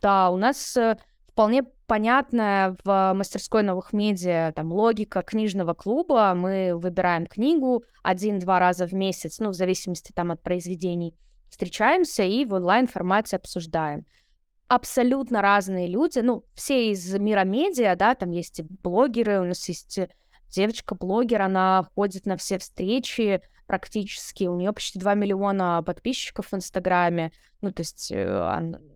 [0.00, 0.98] Да, у нас э,
[1.34, 6.32] вполне понятная в мастерской новых медиа там логика книжного клуба.
[6.36, 11.16] Мы выбираем книгу один-два раза в месяц, ну, в зависимости там от произведений.
[11.50, 14.06] Встречаемся и в онлайн-формате обсуждаем.
[14.68, 19.68] Абсолютно разные люди, ну, все из мира медиа, да, там есть и блогеры, у нас
[19.68, 19.98] есть
[20.50, 27.32] девочка-блогер, она ходит на все встречи практически, у нее почти 2 миллиона подписчиков в Инстаграме,
[27.60, 28.93] ну, то есть э, она, а,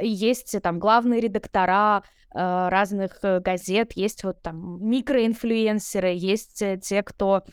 [0.00, 2.02] есть там главные редактора
[2.34, 7.44] э, разных э, газет, есть вот там микроинфлюенсеры, есть э, те, кто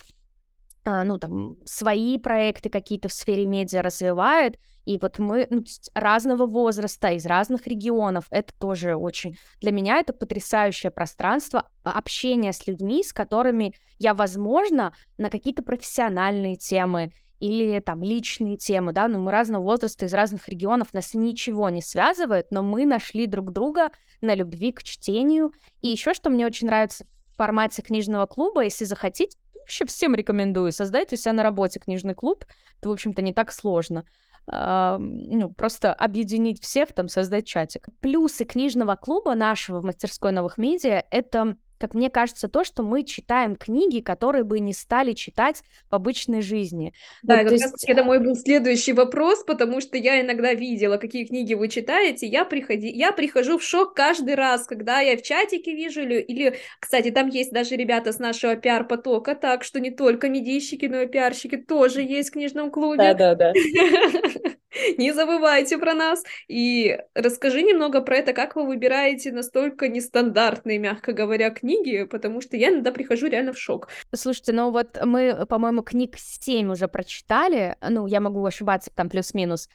[0.83, 5.63] ну, там, свои проекты какие-то в сфере медиа развивает, и вот мы ну,
[5.93, 9.37] разного возраста, из разных регионов, это тоже очень...
[9.59, 16.55] Для меня это потрясающее пространство общения с людьми, с которыми я, возможно, на какие-то профессиональные
[16.55, 21.15] темы или там личные темы, да, но ну, мы разного возраста из разных регионов, нас
[21.15, 23.89] ничего не связывает, но мы нашли друг друга
[24.21, 25.51] на любви к чтению.
[25.81, 30.71] И еще что мне очень нравится в формате книжного клуба, если захотите, вообще всем рекомендую,
[30.71, 32.45] создайте у себя на работе книжный клуб,
[32.79, 34.05] это, в общем-то, не так сложно.
[34.51, 37.87] Uh, ну, просто объединить всех, там, создать чатик.
[38.01, 43.03] Плюсы книжного клуба нашего в мастерской новых медиа— это как мне кажется, то, что мы
[43.03, 46.93] читаем книги, которые бы не стали читать в обычной жизни.
[47.23, 47.63] Да, вот, как есть...
[47.63, 52.27] раз это мой был следующий вопрос, потому что я иногда видела, какие книги вы читаете,
[52.27, 52.87] я, приходи...
[52.87, 57.51] я прихожу в шок каждый раз, когда я в чатике вижу, или, кстати, там есть
[57.51, 62.29] даже ребята с нашего пиар-потока, так что не только медийщики, но и пиарщики тоже есть
[62.29, 63.15] в книжном клубе.
[63.15, 63.53] Да-да-да.
[64.97, 66.23] Не забывайте про нас.
[66.47, 72.57] И расскажи немного про это, как вы выбираете настолько нестандартные, мягко говоря, книги, потому что
[72.57, 73.89] я иногда прихожу реально в шок.
[74.13, 79.69] Слушайте, ну вот мы, по-моему, книг 7 уже прочитали, ну, я могу ошибаться там плюс-минус.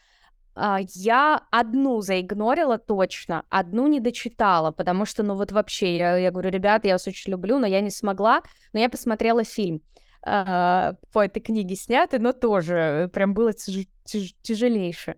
[0.54, 6.30] А, я одну заигнорила точно, одну не дочитала, потому что, ну вот вообще, я, я
[6.30, 9.82] говорю, ребята, я вас очень люблю, но я не смогла, но я посмотрела фильм
[10.26, 15.16] э, по этой книге снятый, но тоже прям было тяж, тяж, тяжелейше.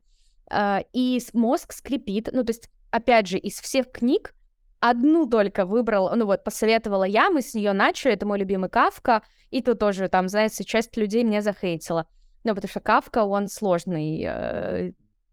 [0.50, 4.34] Э, и мозг скрипит, ну то есть, опять же, из всех книг
[4.80, 9.22] одну только выбрал, ну вот, посоветовала я, мы с нее начали, это мой любимый Кавка,
[9.50, 12.06] и тут тоже, там, знаете, часть людей меня захейтила.
[12.44, 14.92] Ну, потому что Кавка, он сложный э,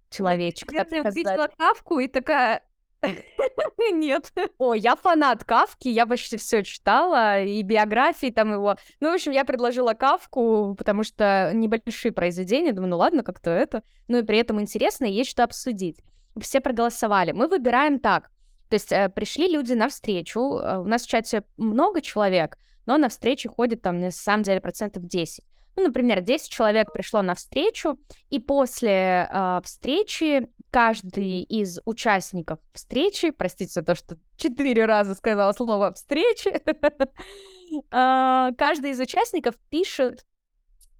[0.09, 1.51] человечек, я так сказать.
[1.57, 2.63] Кавку и такая,
[3.91, 4.33] Нет.
[4.57, 8.77] О, я фанат Кавки, я почти все читала, и биографии там его.
[8.99, 13.83] Ну, в общем, я предложила Кавку, потому что небольшие произведения, думаю, ну ладно, как-то это.
[14.07, 15.99] Ну и при этом интересно, есть что обсудить.
[16.39, 17.31] Все проголосовали.
[17.31, 18.29] Мы выбираем так.
[18.69, 22.97] То есть э, пришли люди на встречу, э, у нас в чате много человек, но
[22.97, 25.43] на встречу ходит там, на самом деле, процентов 10.
[25.75, 33.29] Ну, например, 10 человек пришло на встречу, и после э, встречи каждый из участников встречи,
[33.29, 36.51] простите за то, что четыре раза сказала слово встречи,
[37.91, 40.25] а, каждый из участников пишет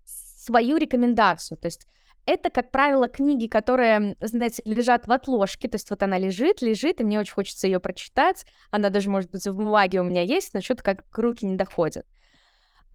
[0.06, 1.58] свою рекомендацию.
[1.58, 1.88] То есть
[2.26, 7.02] это, как правило, книги, которые, знаете, лежат в отложке, то есть вот она лежит, лежит,
[7.02, 8.46] и мне очень хочется ее прочитать.
[8.72, 12.06] Она даже, может быть, в бумаге у меня есть, но что-то как руки не доходят.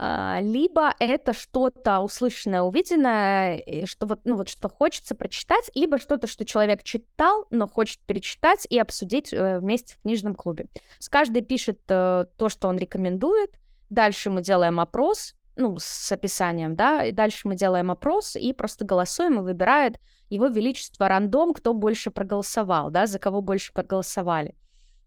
[0.03, 6.27] А, либо это что-то услышанное, увиденное, что вот, ну вот что хочется прочитать, либо что-то,
[6.27, 10.69] что человек читал, но хочет перечитать и обсудить э, вместе в книжном клубе.
[11.01, 13.51] С каждой пишет э, то, что он рекомендует.
[13.91, 18.87] Дальше мы делаем опрос, ну, с описанием, да, и дальше мы делаем опрос и просто
[18.87, 20.01] голосуем, и выбирает
[20.31, 24.55] его величество рандом, кто больше проголосовал, да, за кого больше проголосовали.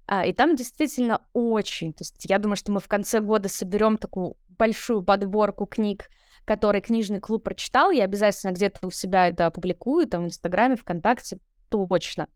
[0.05, 3.97] А, и там действительно очень, то есть я думаю, что мы в конце года соберем
[3.97, 6.09] такую большую подборку книг,
[6.45, 11.37] которые книжный клуб прочитал, я обязательно где-то у себя это опубликую, там в Инстаграме, ВКонтакте,
[11.69, 12.27] точно.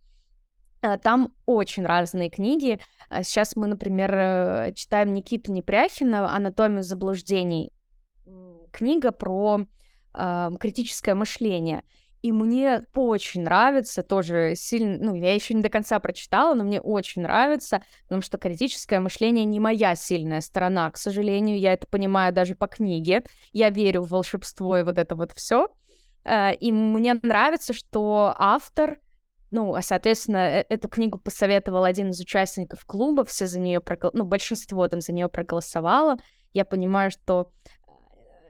[0.81, 2.79] А, там очень разные книги.
[3.09, 7.71] А, сейчас мы, например, э, читаем Никиту Непряхина «Анатомию заблуждений».
[8.71, 9.61] Книга про
[10.13, 11.83] э, критическое мышление.
[12.21, 16.81] И мне очень нравится, тоже сильно, ну, я еще не до конца прочитала, но мне
[16.81, 22.33] очень нравится, потому что критическое мышление не моя сильная сторона, к сожалению, я это понимаю
[22.33, 25.69] даже по книге, я верю в волшебство и вот это вот все,
[26.25, 28.97] э, и мне нравится, что автор
[29.49, 34.11] ну, а, соответственно, э эту книгу посоветовал один из участников клуба, все за нее прогол...
[34.13, 36.17] ну, большинство там за нее проголосовало.
[36.53, 37.51] Я понимаю, что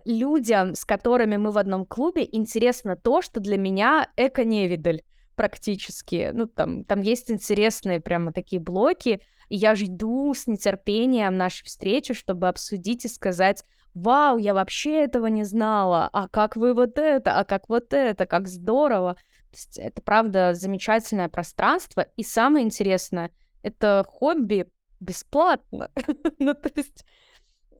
[0.08, 5.02] людям, с которыми мы в одном клубе, интересно то, что для меня эко-невидаль
[5.36, 6.32] практически.
[6.34, 12.14] Ну, там, там есть интересные прямо такие блоки, и я жду с нетерпением нашей встречи,
[12.14, 17.40] чтобы обсудить и сказать, вау, я вообще этого не знала, а как вы вот это,
[17.40, 19.18] а как вот это, как здорово
[19.58, 22.08] есть это, правда, замечательное пространство.
[22.16, 23.32] И самое интересное,
[23.64, 24.68] это хобби
[25.00, 25.92] бесплатно.
[26.40, 27.06] ну, то есть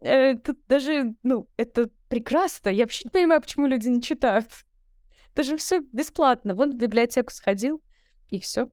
[0.02, 2.70] э, тут даже, ну, это прекрасно.
[2.70, 4.48] Я вообще не понимаю, почему люди не читают.
[5.34, 6.56] Это же все бесплатно.
[6.56, 7.82] Вот в библиотеку сходил,
[8.30, 8.70] и все.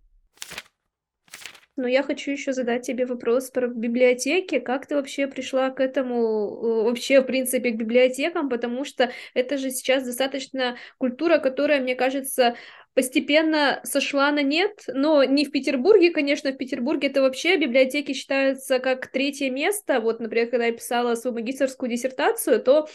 [1.76, 4.60] Но я хочу еще задать тебе вопрос про библиотеки.
[4.60, 8.48] Как ты вообще пришла к этому, вообще, в принципе, к библиотекам?
[8.48, 12.54] Потому что это же сейчас достаточно культура, которая, мне кажется,
[12.94, 18.78] постепенно сошла на нет, но не в Петербурге, конечно, в Петербурге это вообще библиотеки считаются
[18.78, 20.00] как третье место.
[20.00, 22.86] Вот, например, когда я писала свою магистрскую диссертацию, то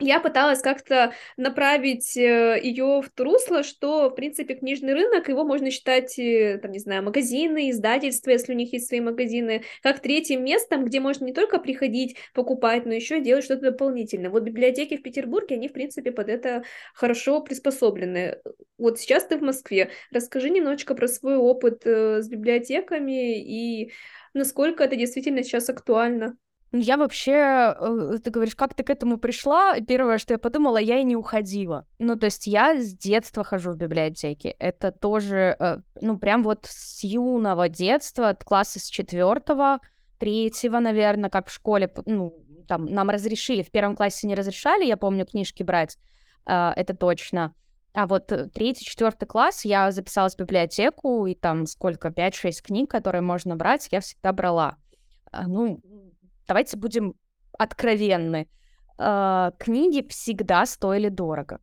[0.00, 5.44] я пыталась как-то направить э, ее в то русло, что, в принципе, книжный рынок, его
[5.44, 10.00] можно считать, э, там, не знаю, магазины, издательства, если у них есть свои магазины, как
[10.00, 14.30] третьим местом, где можно не только приходить, покупать, но еще делать что-то дополнительное.
[14.30, 18.38] Вот библиотеки в Петербурге, они, в принципе, под это хорошо приспособлены.
[18.78, 19.90] Вот сейчас ты в Москве.
[20.10, 23.92] Расскажи немножечко про свой опыт э, с библиотеками и
[24.34, 26.36] насколько это действительно сейчас актуально.
[26.74, 27.32] Ну, я вообще,
[27.78, 29.78] э, ты говоришь, как ты к этому пришла?
[29.78, 31.86] Первое, что я подумала, я и не уходила.
[32.00, 34.56] Ну, то есть я с детства хожу в библиотеки.
[34.58, 39.78] Это тоже, э, ну, прям вот с юного детства, от класса с четвертого,
[40.18, 44.96] третьего, наверное, как в школе, ну, там, нам разрешили, в первом классе не разрешали, я
[44.96, 45.96] помню, книжки брать,
[46.44, 47.54] э, это точно.
[47.92, 53.22] А вот третий, четвертый класс я записалась в библиотеку, и там сколько, 5-6 книг, которые
[53.22, 54.76] можно брать, я всегда брала.
[55.30, 55.80] А, ну,
[56.46, 57.14] давайте будем
[57.58, 58.48] откровенны.
[58.98, 61.60] Э, книги всегда стоили дорого.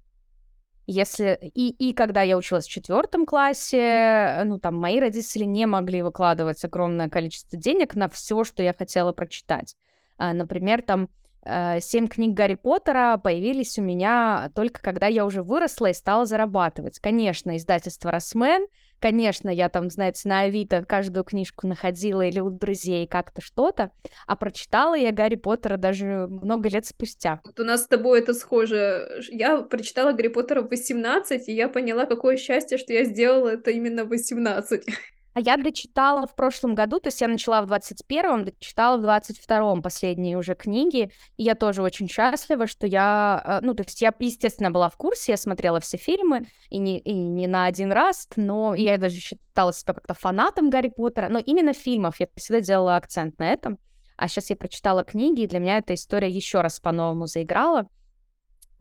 [0.87, 6.01] Если и, и когда я училась в четвертом классе, ну там мои родители не могли
[6.01, 9.75] выкладывать огромное количество денег на все, что я хотела прочитать.
[10.17, 11.07] А, например, там
[11.45, 16.25] э, семь книг Гарри Поттера появились у меня только когда я уже выросла и стала
[16.25, 16.99] зарабатывать.
[16.99, 18.67] Конечно, издательство Росмен
[19.01, 23.91] Конечно, я там, знаете, на Авито каждую книжку находила или у друзей как-то что-то,
[24.27, 27.41] а прочитала я Гарри Поттера даже много лет спустя.
[27.43, 29.23] Вот у нас с тобой это схоже.
[29.29, 33.71] Я прочитала Гарри Поттера в 18, и я поняла, какое счастье, что я сделала это
[33.71, 34.85] именно в 18.
[35.33, 39.81] А я дочитала в прошлом году, то есть я начала в 21-м, дочитала в 22-м
[39.81, 44.13] последние уже книги, и я тоже очень счастлива, что я, э, ну, то есть я,
[44.19, 48.27] естественно, была в курсе, я смотрела все фильмы, и не, и не на один раз,
[48.35, 52.97] но я даже считала себя как-то фанатом Гарри Поттера, но именно фильмов я всегда делала
[52.97, 53.79] акцент на этом,
[54.17, 57.87] а сейчас я прочитала книги, и для меня эта история еще раз по-новому заиграла,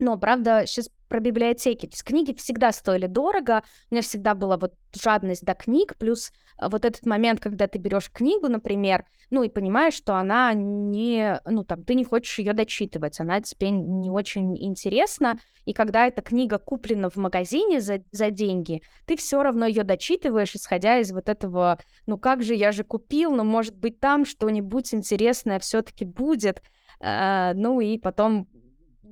[0.01, 1.85] но, правда, сейчас про библиотеки.
[1.85, 6.31] То есть книги всегда стоили дорого, у меня всегда была вот жадность до книг, плюс
[6.57, 11.39] э, вот этот момент, когда ты берешь книгу, например, ну и понимаешь, что она не,
[11.45, 16.23] ну там, ты не хочешь ее дочитывать, она тебе не очень интересна, и когда эта
[16.23, 21.29] книга куплена в магазине за, за деньги, ты все равно ее дочитываешь, исходя из вот
[21.29, 21.77] этого,
[22.07, 26.63] ну как же, я же купил, но может быть там что-нибудь интересное все-таки будет,
[27.03, 28.47] Uh, ну и потом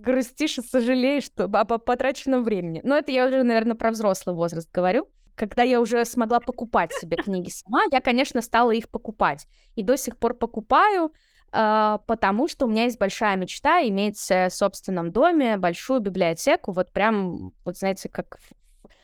[0.01, 2.81] грустишь и сожалеешь об потраченном времени.
[2.83, 5.09] Но это я уже, наверное, про взрослый возраст говорю.
[5.35, 9.47] Когда я уже смогла покупать себе книги сама, я, конечно, стала их покупать.
[9.75, 11.13] И до сих пор покупаю,
[11.53, 16.91] э, потому что у меня есть большая мечта иметь в собственном доме большую библиотеку, вот
[16.91, 18.39] прям, вот знаете, как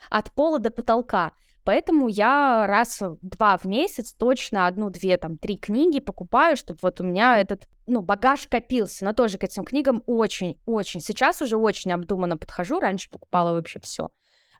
[0.10, 1.32] от пола до потолка.
[1.64, 7.02] Поэтому я раз два в месяц точно одну, две, там, три книги покупаю, чтобы вот
[7.02, 11.02] у меня этот ну, багаж копился, но тоже к этим книгам очень-очень.
[11.02, 12.80] Сейчас уже очень обдуманно подхожу.
[12.80, 14.10] Раньше покупала вообще все,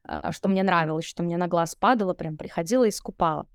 [0.04, 3.48] а, что мне нравилось, что мне на глаз падало, прям приходила и скупала.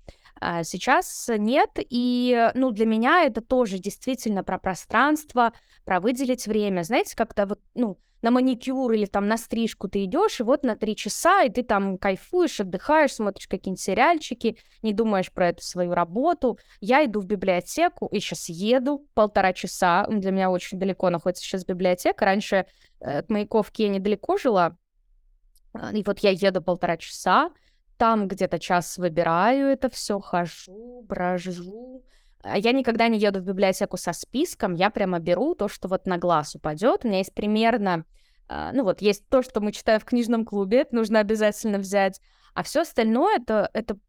[0.43, 5.53] А сейчас нет, и, ну, для меня это тоже действительно про пространство,
[5.85, 6.81] про выделить время.
[6.81, 10.75] Знаете, когда вот, ну, на маникюр или там на стрижку ты идешь, и вот на
[10.75, 15.93] три часа, и ты там кайфуешь, отдыхаешь, смотришь какие-нибудь сериальчики, не думаешь про эту свою
[15.93, 16.57] работу.
[16.79, 20.07] Я иду в библиотеку и сейчас еду полтора часа.
[20.09, 22.25] Для меня очень далеко находится сейчас библиотека.
[22.25, 22.65] Раньше
[22.99, 24.75] э, от Маяковки я недалеко жила,
[25.73, 27.51] а, и вот я еду полтора часа,
[28.01, 32.03] там где-то час выбираю это все, хожу, брожу,
[32.41, 36.07] а я никогда не еду в библиотеку со списком, я прямо беру то, что вот
[36.07, 37.05] на глаз упадет.
[37.05, 38.05] У меня есть примерно,
[38.49, 42.19] а, ну вот, есть то, что мы читаем в книжном клубе, это нужно обязательно взять,
[42.55, 43.99] а все остальное это, это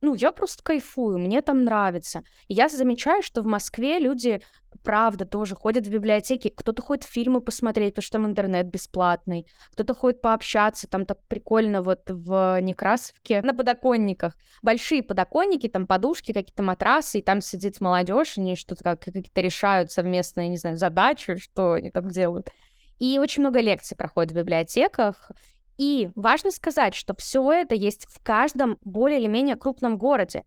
[0.00, 2.22] ну, я просто кайфую, мне там нравится.
[2.46, 4.40] И я замечаю, что в Москве люди,
[4.84, 6.48] правда, тоже ходят в библиотеки.
[6.48, 9.46] Кто-то ходит фильмы посмотреть, потому что там интернет бесплатный.
[9.72, 14.36] Кто-то ходит пообщаться, там так прикольно вот в Некрасовке на подоконниках.
[14.62, 19.90] Большие подоконники, там подушки, какие-то матрасы, и там сидит молодежь, они что-то как, какие-то решают
[19.90, 22.50] совместные, не знаю, задачи, что они там делают.
[22.98, 25.30] И очень много лекций проходит в библиотеках,
[25.78, 30.44] и важно сказать, что все это есть в каждом более или менее крупном городе.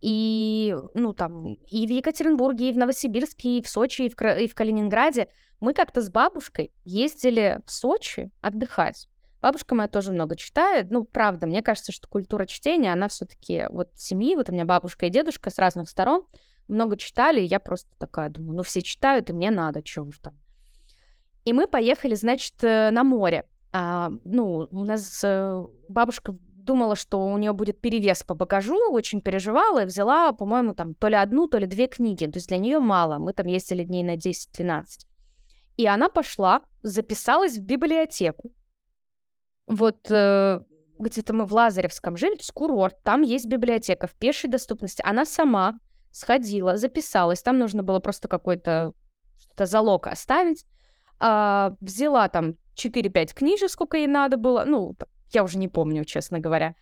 [0.00, 4.48] И, ну, там, и в Екатеринбурге, и в Новосибирске, и в Сочи, и в, и
[4.48, 5.28] в Калининграде.
[5.60, 9.08] Мы как-то с бабушкой ездили в Сочи отдыхать.
[9.40, 10.90] Бабушка моя тоже много читает.
[10.90, 15.06] Ну, правда, мне кажется, что культура чтения, она все-таки вот семьи, вот у меня бабушка
[15.06, 16.26] и дедушка с разных сторон
[16.68, 20.18] много читали, и я просто такая думаю, ну, все читают, и мне надо, чего уж
[20.18, 20.36] там.
[21.44, 23.44] И мы поехали, значит, э, на море.
[23.72, 29.20] А, ну, у нас э, бабушка думала, что у нее будет перевес по багажу, очень
[29.20, 32.26] переживала и взяла, по-моему, там то ли одну, то ли две книги.
[32.26, 33.18] То есть для нее мало.
[33.18, 35.06] Мы там ездили дней на 10-12.
[35.76, 38.52] И она пошла, записалась в библиотеку.
[39.66, 40.60] Вот э,
[40.98, 45.02] где-то мы в Лазаревском жили, то есть курорт, там есть библиотека в пешей доступности.
[45.04, 45.78] Она сама
[46.10, 48.92] сходила, записалась, там нужно было просто какой-то
[49.38, 50.66] что-то залог оставить.
[51.18, 54.96] А, взяла там 4-5 книжек, сколько ей надо было, ну,
[55.32, 56.74] я уже не помню, честно говоря.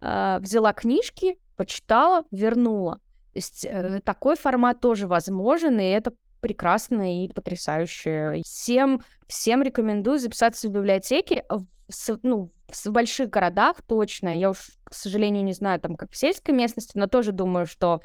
[0.00, 2.96] А, взяла книжки, почитала, вернула.
[3.32, 8.42] То есть э, такой формат тоже возможен, и это прекрасно и потрясающе.
[8.44, 11.44] Всем, всем рекомендую записаться в библиотеки.
[11.48, 14.36] В, ну, в больших городах точно.
[14.36, 18.02] Я уж, к сожалению, не знаю, там, как в сельской местности, но тоже думаю, что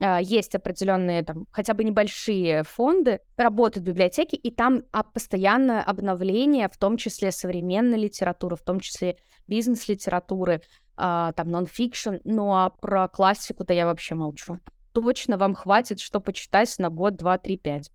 [0.00, 6.76] есть определенные там хотя бы небольшие фонды, работают библиотеки, и там а, постоянное обновление, в
[6.78, 10.62] том числе современной литературы, в том числе бизнес-литературы,
[10.96, 14.58] а, там нон-фикшн, ну а про классику-то я вообще молчу.
[14.92, 17.90] Точно вам хватит, что почитать на год, два, три, пять.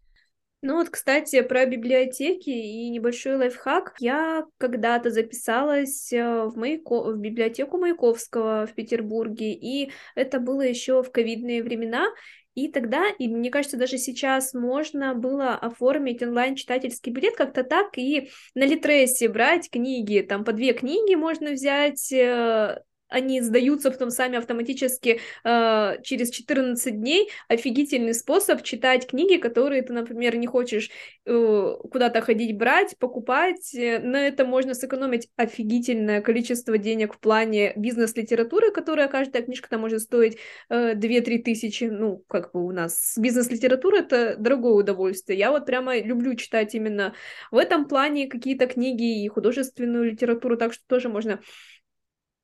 [0.67, 3.93] Ну вот, кстати, про библиотеки и небольшой лайфхак.
[3.99, 7.03] Я когда-то записалась э, в, Маяко...
[7.03, 12.07] в библиотеку Маяковского в Петербурге, и это было еще в ковидные времена.
[12.55, 18.31] И тогда, и мне кажется, даже сейчас можно было оформить онлайн-читательский билет как-то так и
[18.55, 20.25] на Литресе брать книги.
[20.27, 26.99] Там по две книги можно взять э, они сдаются потом сами автоматически э, через 14
[26.99, 27.29] дней.
[27.47, 30.89] Офигительный способ читать книги, которые ты, например, не хочешь
[31.25, 33.71] э, куда-то ходить брать, покупать.
[33.73, 40.01] На это можно сэкономить офигительное количество денег в плане бизнес-литературы, которая каждая книжка там может
[40.01, 40.37] стоить
[40.69, 41.83] э, 2-3 тысячи.
[41.85, 45.37] Ну, как бы у нас бизнес-литература это дорогое удовольствие.
[45.37, 47.13] Я вот прямо люблю читать именно
[47.51, 51.39] в этом плане какие-то книги и художественную литературу, так что тоже можно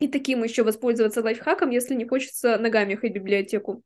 [0.01, 3.83] и таким еще воспользоваться лайфхаком, если не хочется ногами ходить в библиотеку.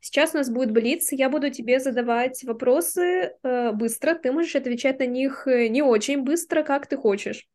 [0.00, 4.98] Сейчас у нас будет блиц, я буду тебе задавать вопросы э, быстро, ты можешь отвечать
[4.98, 7.46] на них э, не очень быстро, как ты хочешь.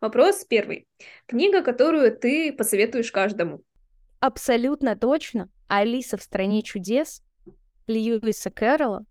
[0.00, 0.86] Вопрос первый.
[1.26, 3.60] Книга, которую ты посоветуешь каждому?
[4.20, 5.50] Абсолютно точно.
[5.68, 7.22] Алиса в стране чудес
[7.86, 9.04] Льюиса Кэрролла.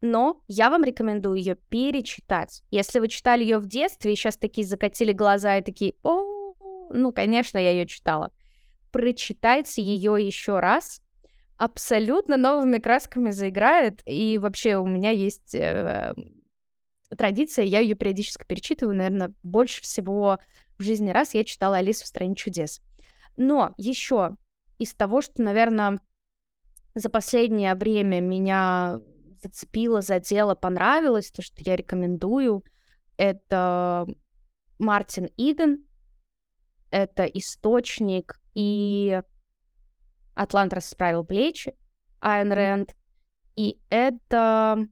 [0.00, 2.62] Но я вам рекомендую ее перечитать.
[2.70, 6.27] Если вы читали ее в детстве и сейчас такие закатили глаза и такие, о,
[6.90, 8.32] ну, конечно, я ее читала.
[8.90, 11.02] Прочитайте ее еще раз.
[11.56, 14.02] Абсолютно новыми красками заиграет.
[14.06, 16.14] И вообще у меня есть э,
[17.16, 20.38] традиция, я ее периодически перечитываю, наверное, больше всего
[20.78, 22.80] в жизни раз я читала Алису в стране чудес.
[23.36, 24.36] Но еще
[24.78, 26.00] из того, что, наверное,
[26.94, 29.00] за последнее время меня
[29.42, 32.64] зацепило, задело, понравилось, то, что я рекомендую,
[33.16, 34.06] это
[34.78, 35.84] Мартин Иден
[36.90, 39.20] это источник и
[40.34, 41.74] Атлант расправил плечи,
[42.20, 42.94] Айн Рэнд.
[43.56, 44.86] И это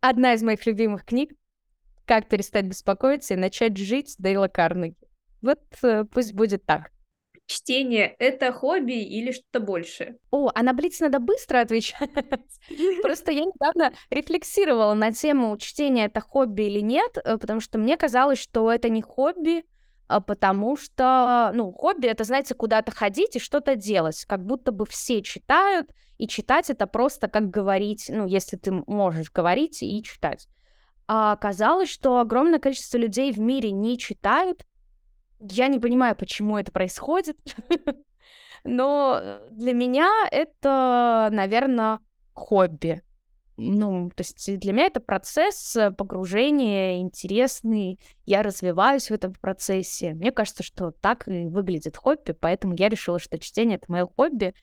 [0.00, 1.32] одна из моих любимых книг
[2.04, 4.96] «Как перестать беспокоиться и начать жить» Дейла Карнеги.
[5.40, 6.90] Вот э, пусть будет так.
[7.46, 10.18] Чтение— это хобби или что-то большее?
[10.30, 12.10] О, а на Блиц надо быстро отвечать.
[13.02, 17.96] Просто я недавно рефлексировала на тему чтения это хобби или нет, э, потому что мне
[17.96, 19.64] казалось, что это не хобби,
[20.08, 25.22] потому что, ну, хобби— это, знаете, куда-то ходить и что-то делать, как будто бы все
[25.22, 30.48] читают, и читать это просто как говорить, ну, если ты можешь говорить и читать.
[31.08, 34.64] А оказалось, что огромное количество людей в мире не читают,
[35.40, 37.36] я не понимаю, почему это происходит,
[38.64, 42.00] но для меня это, наверное,
[42.32, 43.02] хобби.
[43.58, 50.12] Ну, то есть для меня это процесс погружения интересный, я развиваюсь в этом процессе.
[50.12, 54.54] Мне кажется, что так и выглядит хобби, поэтому я решила, что чтение— это мое хобби.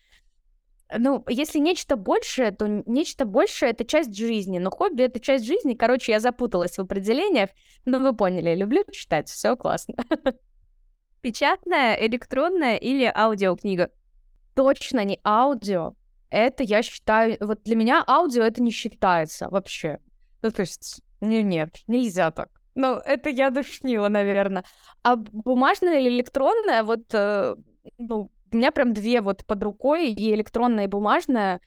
[0.96, 5.74] Ну, если нечто большее, то нечто большее— это часть жизни, но хобби— это часть жизни.
[5.74, 7.50] Короче, я запуталась в определениях,
[7.86, 9.96] но вы поняли, люблю читать, все классно.
[11.22, 13.90] Печатная, электронная или аудиокнига?
[14.54, 15.96] Точно не аудио.
[16.34, 20.00] Это, я считаю, вот для меня аудио это не считается вообще.
[20.42, 22.50] Ну, то есть, не, нет, нельзя так.
[22.76, 24.64] Ну, это я душнила, наверное.
[25.04, 27.56] А бумажная или электронная, вот, э,
[27.98, 31.62] ну, у меня прям две вот под рукой, и электронная, и бумажная.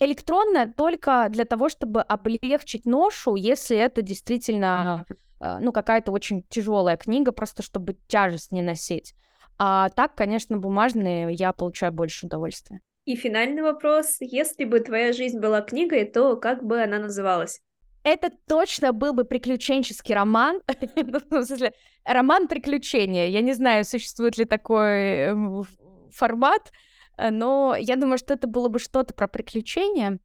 [0.00, 5.04] Электронная только для того, чтобы облегчить ношу, если это действительно
[5.44, 9.14] Э, ну, какая-то очень тяжелая книга, просто чтобы тяжесть не носить.
[9.58, 12.80] А так, конечно, бумажные я получаю больше удовольствия.
[13.04, 14.16] И финальный вопрос.
[14.20, 17.60] Если бы твоя жизнь была книгой, то как бы она называлась?
[18.02, 20.60] Это точно был бы приключенческий роман.
[20.96, 21.72] Ну, в смысле,
[22.04, 23.28] роман приключения.
[23.28, 25.64] Я не знаю, существует ли такой эм,
[26.12, 26.72] формат,
[27.16, 30.18] э, но я думаю, что это было бы что-то про приключения.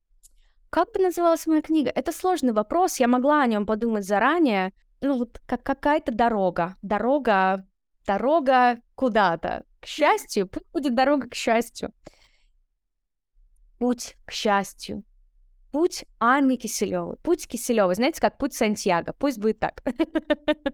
[0.70, 1.92] Как бы называлась моя книга?
[1.94, 3.00] Это сложный вопрос.
[3.00, 4.72] Я могла о нем подумать заранее
[5.02, 7.66] ну вот как какая-то дорога, дорога,
[8.06, 11.94] дорога куда-то, к счастью, будет дорога к счастью.
[13.80, 15.04] Путь к счастью.
[15.72, 17.18] Путь Анны Киселевой.
[17.18, 17.96] Путь Киселевой.
[17.96, 19.14] Знаете, как путь Сантьяго.
[19.14, 19.84] Пусть будет так.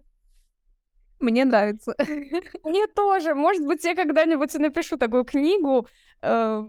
[1.19, 1.95] Мне нравится.
[2.63, 3.35] Мне тоже.
[3.35, 5.87] Может быть, я когда-нибудь напишу такую книгу.
[6.21, 6.61] Э,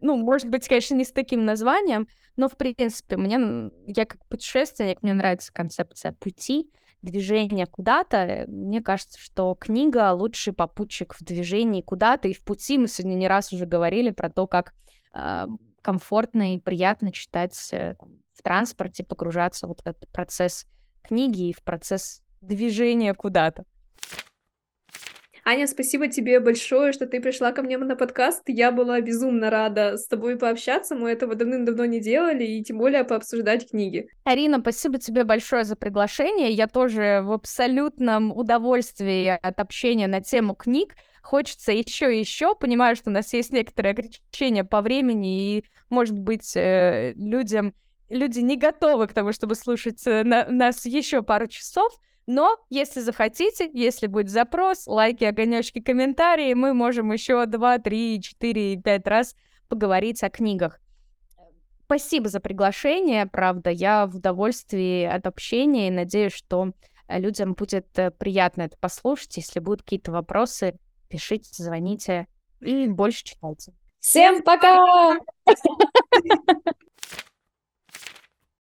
[0.00, 5.02] ну, может быть, конечно, не с таким названием, но, в принципе, мне, я как путешественник,
[5.02, 6.70] мне нравится концепция пути,
[7.02, 8.44] движения куда-то.
[8.48, 12.78] Мне кажется, что книга— лучший попутчик в движении куда-то и в пути.
[12.78, 14.74] Мы сегодня не раз уже говорили про то, как
[15.82, 17.94] комфортно и приятно читать э,
[18.34, 20.66] в транспорте, погружаться вот в этот процесс
[21.02, 23.64] книги и в процесс движения куда-то.
[25.44, 28.42] Аня, спасибо тебе большое, что ты пришла ко мне на подкаст.
[28.46, 30.94] Я была безумно рада с тобой пообщаться.
[30.94, 34.08] Мы этого давным-давно не делали, и тем более пообсуждать книги.
[34.24, 36.50] Арина, спасибо тебе большое за приглашение.
[36.50, 40.94] Я тоже в абсолютном удовольствии от общения на тему книг.
[41.22, 42.54] Хочется еще и еще.
[42.54, 47.74] Понимаю, что у нас есть некоторые ограничения по времени, и, может быть, э, людям
[48.08, 51.92] люди не готовы к тому, чтобы слушать э, на, нас еще пару часов.
[52.26, 58.76] Но если захотите, если будет запрос, лайки, огонечки, комментарии, мы можем еще 2, 3, 4,
[58.82, 59.34] 5 раз
[59.68, 60.80] поговорить о книгах.
[61.86, 66.72] Спасибо за приглашение, правда, я в удовольствии от общения и надеюсь, что
[67.08, 69.36] людям будет э, приятно это послушать.
[69.36, 70.78] Если будут какие-то вопросы,
[71.10, 72.26] пишите, звоните
[72.62, 73.72] и больше читайте.
[74.00, 75.18] Всем пока!